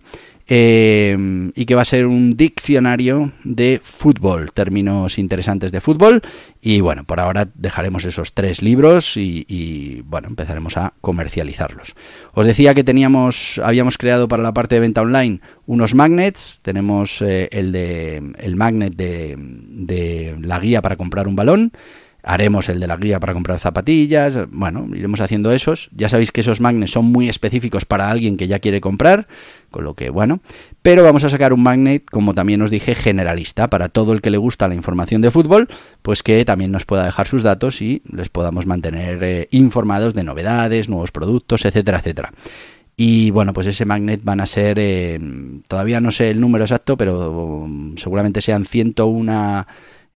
Eh, 0.51 1.15
y 1.53 1.65
que 1.65 1.75
va 1.75 1.83
a 1.83 1.85
ser 1.85 2.07
un 2.07 2.35
diccionario 2.35 3.33
de 3.43 3.79
fútbol, 3.83 4.51
términos 4.51 5.19
interesantes 5.19 5.71
de 5.71 5.79
fútbol. 5.79 6.23
Y 6.59 6.81
bueno, 6.81 7.03
por 7.03 7.19
ahora 7.19 7.47
dejaremos 7.53 8.03
esos 8.05 8.33
tres 8.33 8.63
libros 8.63 9.15
y, 9.15 10.01
bueno, 10.05 10.27
empezaremos 10.27 10.75
a 10.75 10.93
comercializarlos. 11.01 11.93
Os 12.33 12.47
decía 12.47 12.73
que 12.73 12.83
teníamos, 12.83 13.61
habíamos 13.63 13.99
creado 13.99 14.27
para 14.27 14.41
la 14.41 14.51
parte 14.51 14.73
de 14.73 14.81
venta 14.81 15.01
online 15.01 15.39
unos 15.67 15.93
magnets. 15.93 16.61
Tenemos 16.63 17.21
eh, 17.21 17.47
el 17.51 17.71
de 17.71 18.33
el 18.39 18.55
magnet 18.55 18.95
de, 18.95 19.35
de 19.37 20.35
la 20.41 20.59
guía 20.59 20.81
para 20.81 20.95
comprar 20.95 21.27
un 21.27 21.35
balón 21.35 21.71
Haremos 22.21 22.67
el 22.67 22.79
de 22.79 22.87
la 22.87 22.97
guía 22.97 23.19
para 23.19 23.33
comprar 23.33 23.59
zapatillas, 23.59 24.39
bueno, 24.51 24.87
iremos 24.93 25.21
haciendo 25.21 25.51
esos. 25.51 25.89
Ya 25.95 26.09
sabéis 26.09 26.31
que 26.31 26.41
esos 26.41 26.59
magnets 26.59 26.91
son 26.91 27.05
muy 27.05 27.29
específicos 27.29 27.85
para 27.85 28.09
alguien 28.09 28.35
que 28.35 28.47
ya 28.47 28.59
quiere 28.59 28.81
comprar, 28.81 29.27
con 29.69 29.85
lo 29.85 29.93
que 29.93 30.09
bueno. 30.09 30.41
Pero 30.81 31.03
vamos 31.03 31.23
a 31.23 31.29
sacar 31.29 31.53
un 31.53 31.63
magnet, 31.63 32.05
como 32.09 32.33
también 32.33 32.61
os 32.61 32.71
dije, 32.71 32.93
generalista, 32.93 33.67
para 33.67 33.89
todo 33.89 34.11
el 34.13 34.21
que 34.21 34.31
le 34.31 34.37
gusta 34.37 34.67
la 34.67 34.75
información 34.75 35.21
de 35.21 35.31
fútbol, 35.31 35.69
pues 36.01 36.21
que 36.21 36.43
también 36.43 36.71
nos 36.71 36.85
pueda 36.85 37.05
dejar 37.05 37.27
sus 37.27 37.43
datos 37.43 37.81
y 37.81 38.01
les 38.11 38.29
podamos 38.29 38.65
mantener 38.65 39.23
eh, 39.23 39.47
informados 39.51 40.13
de 40.13 40.23
novedades, 40.23 40.89
nuevos 40.89 41.11
productos, 41.11 41.63
etcétera, 41.65 41.99
etcétera. 41.99 42.33
Y 43.01 43.31
bueno, 43.31 43.53
pues 43.53 43.65
ese 43.65 43.85
magnet 43.85 44.25
van 44.25 44.41
a 44.41 44.45
ser, 44.45 44.77
eh, 44.77 45.17
todavía 45.69 46.01
no 46.01 46.11
sé 46.11 46.31
el 46.31 46.41
número 46.41 46.65
exacto, 46.65 46.97
pero 46.97 47.31
um, 47.31 47.95
seguramente 47.95 48.41
sean 48.41 48.65
101 48.65 49.65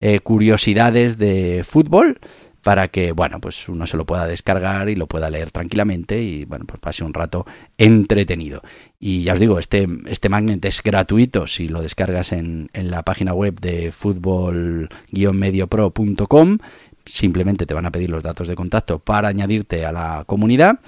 eh, 0.06 0.20
curiosidades 0.20 1.18
de 1.18 1.64
fútbol 1.66 2.20
para 2.62 2.90
que, 2.90 3.14
bueno, 3.14 3.40
pues 3.40 3.70
uno 3.70 3.88
se 3.88 3.96
lo 3.96 4.06
pueda 4.06 4.28
descargar 4.28 4.90
y 4.90 4.96
lo 4.96 5.08
pueda 5.08 5.30
leer 5.30 5.52
tranquilamente 5.52 6.22
y, 6.22 6.44
bueno, 6.44 6.66
pues 6.66 6.82
pase 6.82 7.06
un 7.06 7.14
rato 7.14 7.46
entretenido. 7.78 8.62
Y 9.00 9.24
ya 9.24 9.32
os 9.32 9.40
digo, 9.40 9.60
este, 9.60 9.88
este 10.08 10.28
magnet 10.28 10.66
es 10.66 10.84
gratuito 10.84 11.48
si 11.48 11.70
lo 11.70 11.82
descargas 11.82 12.34
en, 12.34 12.70
en 12.74 12.92
la 12.92 13.04
página 13.04 13.34
web 13.34 13.62
de 13.62 13.94
fútbol-mediopro.com. 13.94 16.58
Simplemente 17.06 17.66
te 17.66 17.74
van 17.74 17.86
a 17.86 17.92
pedir 17.92 18.10
los 18.10 18.24
datos 18.24 18.50
de 18.50 18.56
contacto 18.56 19.00
para 19.00 19.30
añadirte 19.30 19.86
a 19.86 19.94
la 19.94 20.26
comunidad 20.28 20.82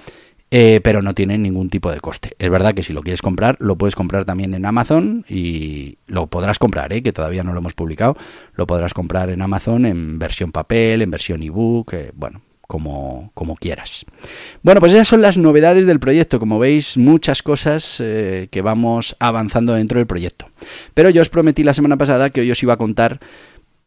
eh, 0.51 0.79
pero 0.83 1.01
no 1.01 1.13
tiene 1.13 1.37
ningún 1.37 1.69
tipo 1.69 1.91
de 1.91 1.99
coste. 1.99 2.35
Es 2.39 2.49
verdad 2.49 2.73
que 2.73 2.83
si 2.83 2.93
lo 2.93 3.01
quieres 3.01 3.21
comprar, 3.21 3.57
lo 3.59 3.77
puedes 3.77 3.95
comprar 3.95 4.25
también 4.25 4.53
en 4.53 4.65
Amazon 4.65 5.25
y 5.27 5.97
lo 6.07 6.27
podrás 6.27 6.59
comprar, 6.59 6.93
¿eh? 6.93 7.01
que 7.01 7.13
todavía 7.13 7.43
no 7.43 7.53
lo 7.53 7.59
hemos 7.59 7.73
publicado, 7.73 8.15
lo 8.53 8.67
podrás 8.67 8.93
comprar 8.93 9.29
en 9.29 9.41
Amazon 9.41 9.85
en 9.85 10.19
versión 10.19 10.51
papel, 10.51 11.01
en 11.01 11.11
versión 11.11 11.41
ebook, 11.41 11.93
eh, 11.93 12.11
bueno, 12.13 12.41
como, 12.67 13.31
como, 13.33 13.55
quieras. 13.55 14.05
Bueno, 14.61 14.79
pues 14.79 14.93
esas 14.93 15.07
son 15.07 15.21
las 15.21 15.37
novedades 15.37 15.85
del 15.87 15.99
proyecto. 15.99 16.39
Como 16.39 16.59
veis, 16.59 16.97
muchas 16.97 17.41
cosas 17.41 17.99
eh, 17.99 18.47
que 18.51 18.61
vamos 18.61 19.15
avanzando 19.19 19.73
dentro 19.73 19.97
del 19.97 20.07
proyecto. 20.07 20.47
Pero 20.93 21.09
yo 21.09 21.21
os 21.21 21.29
prometí 21.29 21.63
la 21.63 21.73
semana 21.73 21.97
pasada 21.97 22.29
que 22.29 22.41
hoy 22.41 22.51
os 22.51 22.61
iba 22.63 22.73
a 22.73 22.77
contar, 22.77 23.19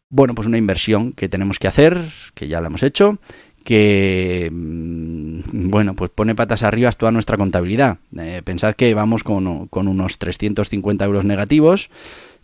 bueno, 0.09 0.35
pues 0.35 0.47
una 0.47 0.57
inversión 0.57 1.13
que 1.13 1.29
tenemos 1.29 1.59
que 1.59 1.67
hacer, 1.67 1.97
que 2.33 2.47
ya 2.47 2.61
la 2.61 2.67
hemos 2.67 2.83
hecho, 2.83 3.19
que, 3.69 4.49
mm, 4.51 5.69
bueno, 5.69 5.93
pues 5.93 6.09
pone 6.09 6.33
patas 6.33 6.63
arriba 6.63 6.91
toda 6.91 7.11
nuestra 7.11 7.37
contabilidad. 7.37 7.99
Eh, 8.17 8.41
pensad 8.43 8.73
que 8.73 8.95
vamos 8.95 9.23
con, 9.23 9.69
unos 9.71 10.17
350 10.17 11.05
euros 11.05 11.23
negativos 11.23 11.91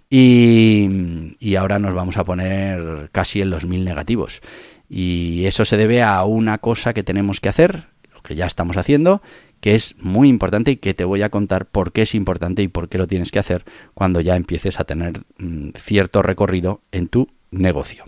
y, 0.08 1.36
y, 1.40 1.56
ahora 1.56 1.80
nos 1.80 1.96
vamos 1.96 2.18
a 2.18 2.24
poner 2.24 3.10
casi 3.12 3.42
en 3.42 3.50
los 3.50 3.66
1000 3.66 3.84
negativos. 3.84 4.42
Y 4.88 5.46
eso 5.48 5.66
se 5.66 5.78
debe 5.78 6.04
a 6.04 6.24
una 6.26 6.60
cosa 6.60 6.94
que 6.94 7.02
tenemos 7.02 7.40
que 7.40 7.50
hacer, 7.50 7.86
lo 8.14 8.22
que 8.22 8.36
ya 8.36 8.46
estamos 8.46 8.78
haciendo, 8.78 9.24
que 9.62 9.74
es 9.74 9.96
muy 10.00 10.30
importante 10.30 10.70
y 10.70 10.76
que 10.76 10.94
te 10.94 11.06
voy 11.06 11.24
a 11.24 11.30
contar 11.30 11.66
por 11.66 11.92
qué 11.92 12.04
es 12.04 12.14
importante 12.14 12.62
y 12.62 12.68
por 12.68 12.88
qué 12.88 13.00
lo 13.00 13.08
tienes 13.08 13.32
que 13.32 13.40
hacer 13.40 13.66
cuando 13.96 14.22
ya 14.22 14.36
empieces 14.36 14.80
a 14.80 14.84
tener 14.84 15.24
mm, 15.40 15.70
cierto 15.76 16.22
recorrido 16.22 16.82
en 16.92 17.08
tu 17.08 17.30
negocio. 17.50 18.06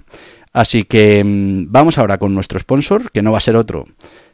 Así 0.58 0.86
que 0.86 1.24
mm, 1.24 1.72
vamos 1.72 2.00
ahora 2.00 2.18
con 2.18 2.34
nuestro 2.34 2.58
sponsor, 2.58 3.12
que 3.12 3.22
no 3.22 3.32
va 3.32 3.38
a 3.38 3.42
ser 3.42 3.56
otro 3.56 3.86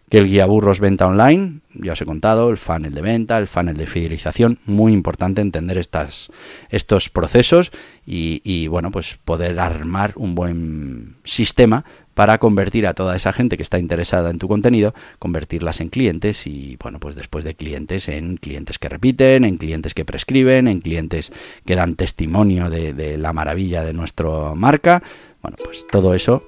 que 0.10 0.20
el 0.20 0.28
guía 0.28 0.46
burros 0.46 0.80
venta 0.80 1.08
online. 1.08 1.60
Ya 1.74 1.94
os 1.94 2.02
he 2.02 2.06
contado, 2.06 2.50
el 2.50 2.58
funnel 2.58 2.94
de 2.94 3.02
venta, 3.02 3.38
el 3.38 3.48
funnel 3.48 3.76
de 3.76 3.88
fidelización. 3.88 4.60
Muy 4.66 4.94
importante 4.94 5.42
entender 5.42 5.78
estas, 5.78 6.30
estos 6.70 7.10
procesos 7.10 7.72
y, 8.06 8.68
bueno, 8.68 8.92
pues 8.92 9.18
poder 9.26 9.60
armar 9.60 10.14
un 10.16 10.36
buen 10.36 11.16
sistema 11.24 11.84
para 12.14 12.38
convertir 12.38 12.86
a 12.86 12.94
toda 12.94 13.16
esa 13.16 13.34
gente 13.34 13.58
que 13.58 13.64
está 13.64 13.80
interesada 13.80 14.30
en 14.30 14.38
tu 14.38 14.48
contenido, 14.48 14.94
convertirlas 15.18 15.82
en 15.82 15.90
clientes 15.90 16.46
y 16.46 16.78
bueno, 16.80 17.00
pues 17.00 17.16
después 17.16 17.44
de 17.44 17.56
clientes 17.56 18.08
en 18.08 18.38
clientes 18.38 18.78
que 18.78 18.88
repiten, 18.88 19.46
en 19.46 19.58
clientes 19.58 19.96
que 19.96 20.06
prescriben, 20.06 20.68
en 20.68 20.80
clientes 20.80 21.34
que 21.66 21.76
dan 21.76 21.96
testimonio 21.96 22.70
de, 22.70 22.94
de 22.94 23.18
la 23.18 23.34
maravilla 23.34 23.84
de 23.84 23.94
nuestra 23.94 24.54
marca 24.54 25.02
bueno, 25.44 25.58
pues 25.64 25.86
todo 25.88 26.14
eso. 26.14 26.42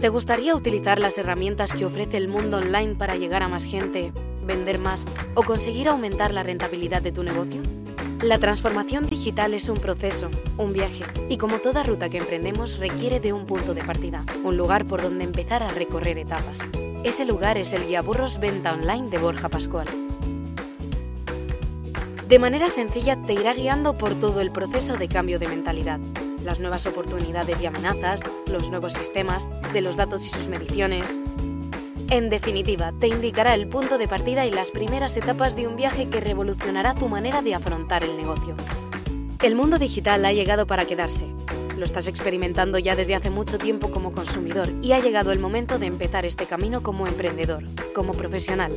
¿Te 0.00 0.08
gustaría 0.08 0.54
utilizar 0.54 0.98
las 0.98 1.16
herramientas 1.18 1.72
que 1.72 1.84
ofrece 1.84 2.16
el 2.16 2.28
mundo 2.28 2.58
online 2.58 2.94
para 2.94 3.16
llegar 3.16 3.42
a 3.42 3.48
más 3.48 3.64
gente, 3.64 4.12
vender 4.44 4.78
más 4.78 5.06
o 5.34 5.42
conseguir 5.42 5.88
aumentar 5.88 6.32
la 6.34 6.42
rentabilidad 6.42 7.00
de 7.00 7.12
tu 7.12 7.22
negocio? 7.22 7.62
La 8.22 8.38
transformación 8.38 9.06
digital 9.06 9.54
es 9.54 9.68
un 9.68 9.78
proceso, 9.78 10.30
un 10.56 10.72
viaje, 10.72 11.04
y 11.28 11.36
como 11.36 11.58
toda 11.58 11.82
ruta 11.82 12.08
que 12.08 12.18
emprendemos 12.18 12.78
requiere 12.78 13.20
de 13.20 13.32
un 13.32 13.46
punto 13.46 13.74
de 13.74 13.84
partida, 13.84 14.24
un 14.42 14.56
lugar 14.56 14.86
por 14.86 15.02
donde 15.02 15.24
empezar 15.24 15.62
a 15.62 15.68
recorrer 15.68 16.18
etapas. 16.18 16.60
Ese 17.02 17.26
lugar 17.26 17.58
es 17.58 17.72
el 17.74 17.86
Guía 17.86 18.00
Burros 18.02 18.40
Venta 18.40 18.72
Online 18.72 19.10
de 19.10 19.18
Borja 19.18 19.48
Pascual. 19.48 19.88
De 22.34 22.40
manera 22.40 22.68
sencilla 22.68 23.14
te 23.14 23.32
irá 23.32 23.54
guiando 23.54 23.96
por 23.96 24.18
todo 24.18 24.40
el 24.40 24.50
proceso 24.50 24.96
de 24.96 25.06
cambio 25.06 25.38
de 25.38 25.46
mentalidad, 25.46 26.00
las 26.42 26.58
nuevas 26.58 26.84
oportunidades 26.84 27.62
y 27.62 27.66
amenazas, 27.66 28.22
los 28.48 28.70
nuevos 28.70 28.94
sistemas, 28.94 29.46
de 29.72 29.80
los 29.80 29.94
datos 29.96 30.26
y 30.26 30.28
sus 30.28 30.48
mediciones. 30.48 31.04
En 32.10 32.30
definitiva, 32.30 32.92
te 32.98 33.06
indicará 33.06 33.54
el 33.54 33.68
punto 33.68 33.98
de 33.98 34.08
partida 34.08 34.46
y 34.46 34.50
las 34.50 34.72
primeras 34.72 35.16
etapas 35.16 35.54
de 35.54 35.68
un 35.68 35.76
viaje 35.76 36.08
que 36.08 36.20
revolucionará 36.20 36.96
tu 36.96 37.08
manera 37.08 37.40
de 37.40 37.54
afrontar 37.54 38.02
el 38.02 38.16
negocio. 38.16 38.56
El 39.40 39.54
mundo 39.54 39.78
digital 39.78 40.24
ha 40.24 40.32
llegado 40.32 40.66
para 40.66 40.86
quedarse. 40.86 41.26
Lo 41.78 41.86
estás 41.86 42.08
experimentando 42.08 42.80
ya 42.80 42.96
desde 42.96 43.14
hace 43.14 43.30
mucho 43.30 43.58
tiempo 43.58 43.92
como 43.92 44.10
consumidor 44.10 44.70
y 44.82 44.90
ha 44.90 44.98
llegado 44.98 45.30
el 45.30 45.38
momento 45.38 45.78
de 45.78 45.86
empezar 45.86 46.26
este 46.26 46.46
camino 46.46 46.82
como 46.82 47.06
emprendedor, 47.06 47.62
como 47.94 48.12
profesional, 48.12 48.72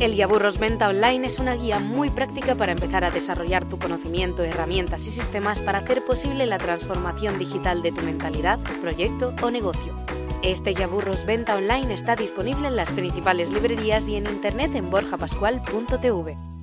el 0.00 0.14
Guía 0.14 0.26
Burros 0.26 0.58
Venta 0.58 0.88
Online 0.88 1.26
es 1.26 1.38
una 1.38 1.54
guía 1.54 1.78
muy 1.78 2.08
práctica 2.08 2.54
para 2.54 2.72
empezar 2.72 3.04
a 3.04 3.10
desarrollar 3.10 3.68
tu 3.68 3.78
conocimiento, 3.78 4.42
herramientas 4.42 5.06
y 5.06 5.10
sistemas 5.10 5.60
para 5.60 5.78
hacer 5.78 6.02
posible 6.04 6.46
la 6.46 6.56
transformación 6.56 7.38
digital 7.38 7.82
de 7.82 7.92
tu 7.92 8.00
mentalidad, 8.02 8.58
proyecto 8.80 9.34
o 9.42 9.50
negocio. 9.50 9.94
Este 10.42 10.70
Guía 10.70 10.86
Burros 10.86 11.26
Venta 11.26 11.54
Online 11.54 11.92
está 11.92 12.16
disponible 12.16 12.68
en 12.68 12.76
las 12.76 12.90
principales 12.92 13.52
librerías 13.52 14.08
y 14.08 14.16
en 14.16 14.26
internet 14.26 14.74
en 14.74 14.90
borjapascual.tv. 14.90 16.59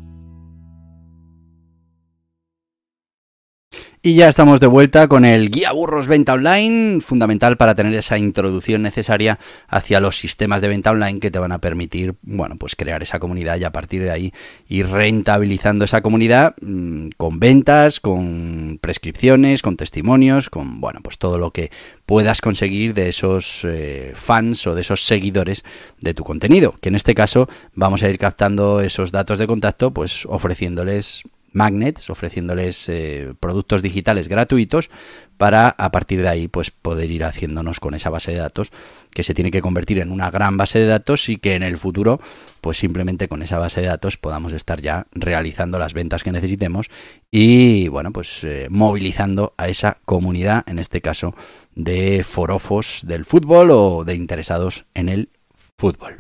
Y 4.08 4.16
ya 4.16 4.30
estamos 4.30 4.62
de 4.62 4.68
vuelta 4.68 5.10
con 5.10 5.26
el 5.26 5.52
guía 5.52 5.74
burros 5.74 6.08
venta 6.08 6.32
online, 6.32 7.02
fundamental 7.02 7.58
para 7.58 7.76
tener 7.76 7.94
esa 7.94 8.18
introducción 8.18 8.82
necesaria 8.82 9.38
hacia 9.68 10.00
los 10.00 10.18
sistemas 10.18 10.62
de 10.62 10.70
venta 10.70 10.92
online 10.92 11.20
que 11.20 11.30
te 11.30 11.40
van 11.40 11.52
a 11.52 11.60
permitir, 11.60 12.16
bueno, 12.22 12.56
pues 12.56 12.78
crear 12.78 13.04
esa 13.04 13.20
comunidad 13.20 13.58
y 13.58 13.66
a 13.66 13.74
partir 13.74 14.04
de 14.04 14.12
ahí 14.12 14.34
ir 14.70 14.88
rentabilizando 14.88 15.84
esa 15.84 16.02
comunidad 16.02 16.56
mmm, 16.62 17.10
con 17.18 17.42
ventas, 17.42 18.00
con 18.00 18.80
prescripciones, 18.80 19.62
con 19.62 19.76
testimonios, 19.76 20.50
con, 20.50 20.80
bueno, 20.80 21.02
pues 21.04 21.18
todo 21.18 21.38
lo 21.38 21.52
que 21.52 21.70
puedas 22.06 22.40
conseguir 22.40 22.94
de 22.94 23.10
esos 23.10 23.66
eh, 23.66 24.14
fans 24.16 24.68
o 24.68 24.74
de 24.74 24.84
esos 24.84 25.04
seguidores 25.04 25.66
de 26.00 26.14
tu 26.14 26.24
contenido, 26.24 26.76
que 26.80 26.88
en 26.88 26.96
este 26.96 27.14
caso 27.14 27.50
vamos 27.74 28.04
a 28.04 28.10
ir 28.10 28.18
captando 28.18 28.80
esos 28.80 29.12
datos 29.12 29.38
de 29.38 29.48
contacto, 29.48 29.92
pues 29.92 30.26
ofreciéndoles 30.28 31.24
magnets, 31.52 32.10
ofreciéndoles 32.10 32.88
eh, 32.90 33.34
productos 33.40 33.82
digitales 33.82 34.28
gratuitos 34.28 34.90
para 35.38 35.70
a 35.70 35.92
partir 35.92 36.22
de 36.22 36.28
ahí 36.28 36.48
pues 36.48 36.72
poder 36.72 37.12
ir 37.12 37.24
haciéndonos 37.24 37.80
con 37.80 37.94
esa 37.94 38.10
base 38.10 38.32
de 38.32 38.38
datos 38.38 38.72
que 39.14 39.24
se 39.24 39.34
tiene 39.34 39.52
que 39.52 39.62
convertir 39.62 40.00
en 40.00 40.12
una 40.12 40.32
gran 40.32 40.58
base 40.58 40.80
de 40.80 40.88
datos 40.88 41.30
y 41.30 41.38
que 41.38 41.56
en 41.56 41.64
el 41.64 41.78
futuro 41.78 42.20
pues 42.62 42.78
simplemente 42.78 43.28
con 43.28 43.42
esa 43.42 43.60
base 43.60 43.82
de 43.82 43.88
datos 43.88 44.18
podamos 44.18 44.54
estar 44.54 44.82
ya 44.82 45.08
realizando 45.12 45.80
las 45.80 45.94
ventas 45.94 46.24
que 46.24 46.32
necesitemos 46.32 46.90
y 47.32 47.88
bueno 47.88 48.12
pues 48.12 48.44
eh, 48.44 48.68
movilizando 48.70 49.54
a 49.58 49.68
esa 49.68 49.98
comunidad 50.06 50.64
en 50.68 50.80
este 50.80 51.02
caso 51.02 51.36
de 51.76 52.24
forofos 52.24 53.02
del 53.06 53.26
fútbol 53.26 53.70
o 53.72 54.04
de 54.04 54.16
interesados 54.16 54.86
en 54.96 55.10
el 55.10 55.30
fútbol. 55.78 56.20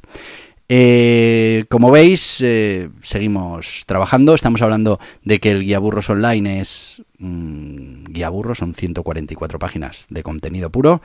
Eh, 0.69 1.65
como 1.69 1.91
veis, 1.91 2.41
eh, 2.43 2.89
seguimos 3.01 3.83
trabajando. 3.85 4.35
Estamos 4.35 4.61
hablando 4.61 4.99
de 5.23 5.39
que 5.39 5.51
el 5.51 5.63
guía 5.63 5.79
burros 5.79 6.09
online 6.09 6.59
es 6.59 7.01
mm, 7.19 8.05
guía 8.05 8.29
burros, 8.29 8.57
son 8.57 8.73
144 8.73 9.59
páginas 9.59 10.07
de 10.09 10.23
contenido 10.23 10.69
puro. 10.69 11.01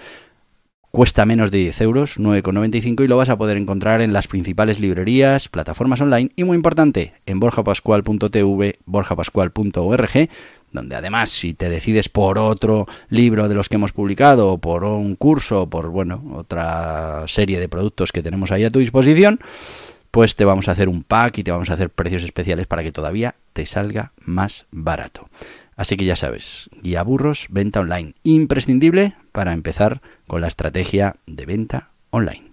Cuesta 0.90 1.24
menos 1.24 1.50
de 1.50 1.58
10 1.58 1.80
euros, 1.80 2.20
9,95 2.20 3.04
y 3.04 3.08
lo 3.08 3.16
vas 3.16 3.30
a 3.30 3.38
poder 3.38 3.56
encontrar 3.56 4.02
en 4.02 4.12
las 4.12 4.28
principales 4.28 4.78
librerías, 4.78 5.48
plataformas 5.48 6.02
online 6.02 6.32
y 6.36 6.44
muy 6.44 6.54
importante, 6.54 7.14
en 7.24 7.40
borjapascual.tv, 7.40 8.78
borjapascual.org, 8.84 10.28
donde 10.72 10.96
además 10.96 11.30
si 11.30 11.54
te 11.54 11.70
decides 11.70 12.08
por 12.08 12.38
otro 12.38 12.86
libro 13.08 13.48
de 13.48 13.54
los 13.54 13.68
que 13.68 13.76
hemos 13.76 13.92
publicado, 13.92 14.52
o 14.52 14.58
por 14.58 14.84
un 14.84 15.16
curso, 15.16 15.62
o 15.62 15.70
por 15.70 15.88
bueno, 15.88 16.22
otra 16.34 17.24
serie 17.26 17.60
de 17.60 17.68
productos 17.68 18.12
que 18.12 18.22
tenemos 18.22 18.52
ahí 18.52 18.64
a 18.64 18.70
tu 18.70 18.78
disposición, 18.78 19.38
pues 20.10 20.36
te 20.36 20.44
vamos 20.44 20.68
a 20.68 20.72
hacer 20.72 20.88
un 20.88 21.02
pack 21.02 21.38
y 21.38 21.44
te 21.44 21.50
vamos 21.50 21.70
a 21.70 21.74
hacer 21.74 21.90
precios 21.90 22.22
especiales 22.22 22.66
para 22.66 22.82
que 22.82 22.92
todavía 22.92 23.34
te 23.52 23.64
salga 23.66 24.12
más 24.18 24.66
barato. 24.70 25.28
Así 25.74 25.96
que 25.96 26.04
ya 26.04 26.16
sabes, 26.16 26.68
guía 26.82 27.02
burros, 27.02 27.46
venta 27.48 27.80
online, 27.80 28.14
imprescindible 28.22 29.14
para 29.32 29.52
empezar 29.52 30.02
con 30.26 30.42
la 30.42 30.48
estrategia 30.48 31.16
de 31.26 31.46
venta 31.46 31.88
online. 32.10 32.52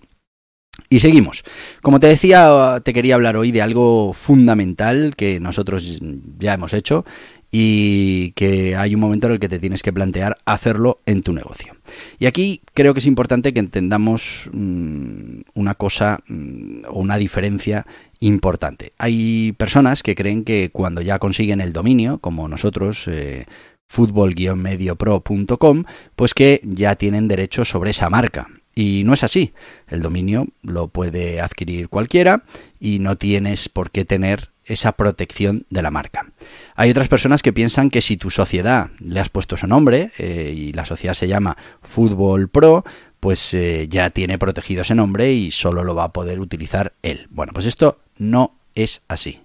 Y 0.90 1.00
seguimos. 1.00 1.44
Como 1.82 2.00
te 2.00 2.08
decía, 2.08 2.82
te 2.84 2.94
quería 2.94 3.16
hablar 3.16 3.36
hoy 3.36 3.52
de 3.52 3.62
algo 3.62 4.14
fundamental 4.14 5.14
que 5.18 5.40
nosotros 5.40 6.00
ya 6.40 6.54
hemos 6.54 6.74
hecho 6.74 7.06
y 7.51 8.32
que 8.32 8.75
hay 8.75 8.94
un 8.94 9.01
momento 9.01 9.27
en 9.27 9.34
el 9.34 9.39
que 9.39 9.50
te 9.50 9.60
tienes 9.60 9.82
que 9.82 9.94
plantear 9.94 10.38
hacerlo 10.46 11.00
en 11.06 11.24
tu 11.24 11.34
negocio. 11.34 11.75
Y 12.20 12.27
aquí 12.27 12.62
creo 12.74 12.94
que 12.94 13.00
es 13.00 13.08
importante 13.08 13.53
que 13.53 13.60
entendamos 13.60 14.50
mm, 14.53 15.41
una 15.56 15.75
cosa 15.75 16.20
mm, 16.27 16.86
o 16.89 17.00
una 17.00 17.18
diferencia 17.18 17.86
importante. 18.20 18.94
Hay 18.98 19.53
personas 19.53 20.03
que 20.03 20.15
creen 20.15 20.44
que 20.44 20.70
cuando 20.72 21.01
ya 21.01 21.20
consiguen 21.20 21.62
el 21.62 21.74
dominio, 21.74 22.20
como 22.20 22.48
nosotros, 22.48 23.08
eh, 23.08 23.46
fútbol-mediopro.com, 23.88 25.84
pues 26.15 26.34
que 26.34 26.62
ya 26.63 26.96
tienen 26.96 27.27
derecho 27.27 27.65
sobre 27.65 27.91
esa 27.91 28.10
marca. 28.10 28.48
Y 28.75 29.03
no 29.03 29.13
es 29.13 29.24
así. 29.24 29.53
El 29.88 30.01
dominio 30.01 30.48
lo 30.62 30.88
puede 30.88 31.41
adquirir 31.41 31.89
cualquiera 31.89 32.44
y 32.79 33.00
no 33.00 33.18
tienes 33.18 33.68
por 33.68 33.91
qué 33.91 34.06
tener 34.06 34.51
esa 34.70 34.94
protección 34.94 35.66
de 35.70 35.82
la 35.82 35.92
marca. 35.92 36.32
Hay 36.76 36.92
otras 36.92 37.10
personas 37.10 37.42
que 37.42 37.52
piensan 37.52 37.90
que 37.90 38.02
si 38.02 38.16
tu 38.16 38.30
sociedad 38.30 38.92
le 39.00 39.20
has 39.20 39.30
puesto 39.30 39.58
su 39.58 39.68
nombre 39.68 40.12
eh, 40.18 40.54
y 40.56 40.74
la 40.74 40.86
sociedad 40.86 41.14
se 41.14 41.28
llama 41.28 41.58
Fútbol 41.82 42.48
Pro, 42.50 42.86
pues 43.20 43.54
eh, 43.54 43.88
ya 43.90 44.12
tiene 44.12 44.38
protegido 44.38 44.84
ese 44.84 44.96
nombre 44.96 45.34
y 45.34 45.52
solo 45.52 45.84
lo 45.84 45.96
va 45.96 46.06
a 46.06 46.14
poder 46.14 46.40
utilizar 46.40 46.94
él. 47.02 47.28
Bueno, 47.32 47.52
pues 47.54 47.66
esto 47.66 48.00
no 48.18 48.56
es 48.76 49.02
así. 49.08 49.42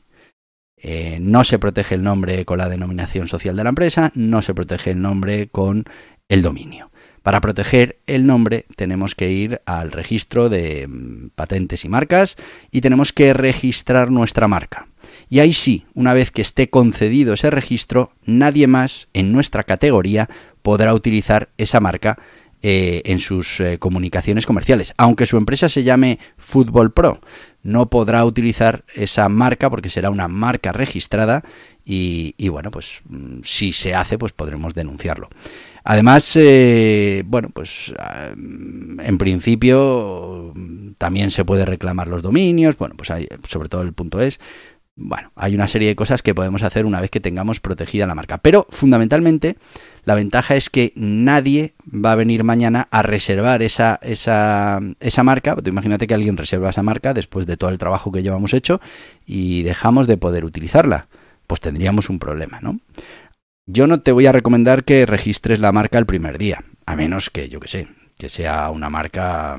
Eh, 0.77 1.19
no 1.21 1.45
se 1.45 1.59
protege 1.59 1.95
el 1.95 2.03
nombre 2.03 2.45
con 2.45 2.59
la 2.59 2.69
denominación 2.69 3.27
social 3.27 3.57
de 3.57 3.65
la 3.65 3.71
empresa, 3.71 4.13
no 4.15 4.43
se 4.43 4.55
protege 4.55 4.91
el 4.91 5.01
nombre 5.01 5.49
con 5.49 5.85
el 6.29 6.43
dominio. 6.43 6.91
Para 7.23 7.41
proteger 7.41 8.01
el 8.07 8.27
nombre 8.27 8.67
tenemos 8.77 9.15
que 9.15 9.31
ir 9.31 9.63
al 9.65 9.93
registro 9.93 10.51
de 10.51 10.87
mm, 10.87 11.31
patentes 11.35 11.87
y 11.87 11.89
marcas 11.89 12.37
y 12.71 12.83
tenemos 12.83 13.15
que 13.15 13.33
registrar 13.33 14.11
nuestra 14.11 14.47
marca. 14.47 14.89
Y 15.29 15.41
ahí 15.41 15.53
sí, 15.53 15.87
una 15.95 16.15
vez 16.15 16.31
que 16.31 16.43
esté 16.43 16.71
concedido 16.71 17.35
ese 17.35 17.51
registro, 17.51 18.13
nadie 18.25 18.67
más 18.67 19.09
en 19.15 19.33
nuestra 19.33 19.65
categoría 19.65 20.29
podrá 20.63 20.95
utilizar 20.95 21.51
esa 21.59 21.81
marca 21.81 22.17
eh, 22.67 23.03
en 23.05 23.19
sus 23.19 23.61
eh, 23.61 23.79
comunicaciones 23.79 24.47
comerciales. 24.47 24.95
Aunque 24.97 25.27
su 25.27 25.37
empresa 25.37 25.69
se 25.69 25.83
llame 25.83 26.19
Fútbol 26.39 26.93
Pro, 26.93 27.21
no 27.63 27.91
podrá 27.91 28.25
utilizar 28.25 28.85
esa 28.95 29.29
marca 29.29 29.69
porque 29.69 29.91
será 29.91 30.09
una 30.09 30.29
marca 30.29 30.73
registrada 30.73 31.45
y, 31.85 32.49
bueno, 32.49 32.71
pues 32.71 33.03
mm, 33.07 33.41
si 33.43 33.73
se 33.75 33.95
hace, 33.95 34.17
pues 34.17 34.33
podremos 34.33 34.73
denunciarlo. 34.73 35.29
Además, 35.85 36.35
eh, 36.37 37.23
bueno, 37.27 37.51
pues 37.53 37.93
ah, 37.99 38.31
en 38.35 39.19
principio 39.19 40.55
también 40.97 41.31
se 41.31 41.45
puede 41.45 41.67
reclamar 41.67 42.09
los 42.09 42.23
dominios, 42.23 42.79
bueno, 42.79 42.95
pues 42.97 43.11
hay, 43.11 43.29
sobre 43.47 43.69
todo 43.69 43.83
el 43.83 43.93
punto 43.93 44.23
es, 44.23 44.41
bueno, 44.97 45.33
hay 45.35 45.55
una 45.55 45.67
serie 45.67 45.89
de 45.89 45.97
cosas 45.97 46.23
que 46.23 46.35
podemos 46.35 46.63
hacer 46.63 46.87
una 46.87 47.01
vez 47.01 47.11
que 47.11 47.21
tengamos 47.21 47.59
protegida 47.59 48.07
la 48.07 48.15
marca. 48.15 48.39
Pero 48.39 48.67
fundamentalmente, 48.71 49.57
la 50.05 50.15
ventaja 50.15 50.55
es 50.55 50.71
que 50.71 50.93
nadie 50.95 51.75
va 51.85 52.13
a 52.13 52.17
venir 52.17 52.45
mañana 52.45 52.87
a 52.91 53.03
reservar 53.03 53.63
esa, 53.63 53.99
esa, 54.03 54.81
esa 55.01 55.23
marca. 55.25 55.57
imagínate 55.65 56.07
que 56.07 56.15
alguien 56.15 56.37
reserva 56.37 56.71
esa 56.71 56.85
marca 56.85 57.13
después 57.13 57.47
de 57.47 57.57
todo 57.57 57.71
el 57.71 57.79
trabajo 57.79 58.13
que 58.13 58.23
llevamos 58.23 58.55
hecho 58.55 58.81
y 59.27 59.63
dejamos 59.65 60.07
de 60.07 60.17
poder 60.17 60.45
utilizarla. 60.45 61.09
Pues 61.49 61.61
tendríamos 61.61 62.09
un 62.09 62.21
problema, 62.21 62.61
¿no? 62.61 62.79
Yo 63.67 63.87
no 63.87 64.01
te 64.01 64.13
voy 64.13 64.27
a 64.27 64.33
recomendar 64.33 64.85
que 64.85 65.07
registres 65.07 65.59
la 65.59 65.73
marca 65.73 65.99
el 65.99 66.07
primer 66.07 66.39
día, 66.39 66.65
a 66.87 66.97
menos 66.97 67.31
que, 67.31 67.49
yo 67.49 67.61
que 67.61 67.69
sé, 67.69 67.89
que 68.17 68.29
sea 68.29 68.71
una 68.71 68.91
marca... 68.91 69.57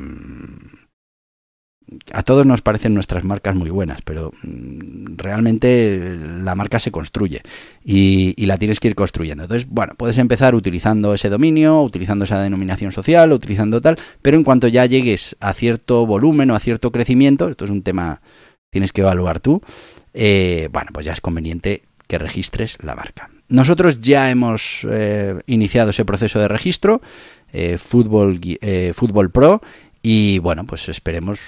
A 2.12 2.24
todos 2.24 2.46
nos 2.46 2.62
parecen 2.62 2.94
nuestras 2.96 3.24
marcas 3.24 3.56
muy 3.56 3.70
buenas, 3.70 4.02
pero 4.02 4.32
mm, 4.44 5.18
realmente 5.18 6.18
la 6.44 6.56
marca 6.56 6.80
se 6.80 6.92
construye 6.92 7.42
y, 7.84 8.46
la 8.46 8.58
tienes 8.58 8.80
que 8.80 8.88
ir 8.88 8.96
construyendo. 8.96 9.44
Entonces, 9.44 9.68
bueno, 9.70 9.94
puedes 9.98 10.18
empezar 10.18 10.56
utilizando 10.56 11.14
ese 11.14 11.30
dominio, 11.30 11.82
utilizando 11.82 12.26
esa 12.26 12.42
denominación 12.42 12.92
social, 12.92 13.32
utilizando 13.32 13.82
tal, 13.82 14.00
pero 14.22 14.38
en 14.38 14.44
cuanto 14.44 14.68
ya 14.68 14.86
llegues 14.86 15.36
a 15.40 15.54
cierto 15.54 16.06
volumen 16.06 16.52
o 16.52 16.56
a 16.56 16.60
cierto 16.60 16.92
crecimiento, 16.92 17.50
esto 17.50 17.66
es 17.66 17.72
un 17.72 17.84
tema 17.84 18.22
tienes 18.72 18.92
que 18.92 19.02
evaluar 19.02 19.40
tú, 19.40 19.62
eh, 20.14 20.70
bueno, 20.72 20.90
pues 20.94 21.06
ya 21.06 21.14
es 21.14 21.22
conveniente 21.22 21.84
que 22.08 22.18
registres 22.18 22.78
la 22.82 22.96
marca. 22.96 23.30
Nosotros 23.48 24.02
ya 24.02 24.32
hemos 24.32 24.88
eh, 24.90 25.40
iniciado 25.46 25.92
ese 25.92 26.06
proceso 26.06 26.40
de 26.40 26.48
registro, 26.48 27.02
eh, 27.54 27.78
Fútbol, 27.78 28.40
eh, 28.44 28.92
Fútbol 28.94 29.32
Pro, 29.32 29.62
y 30.08 30.38
bueno, 30.38 30.68
pues 30.68 30.88
esperemos 30.88 31.40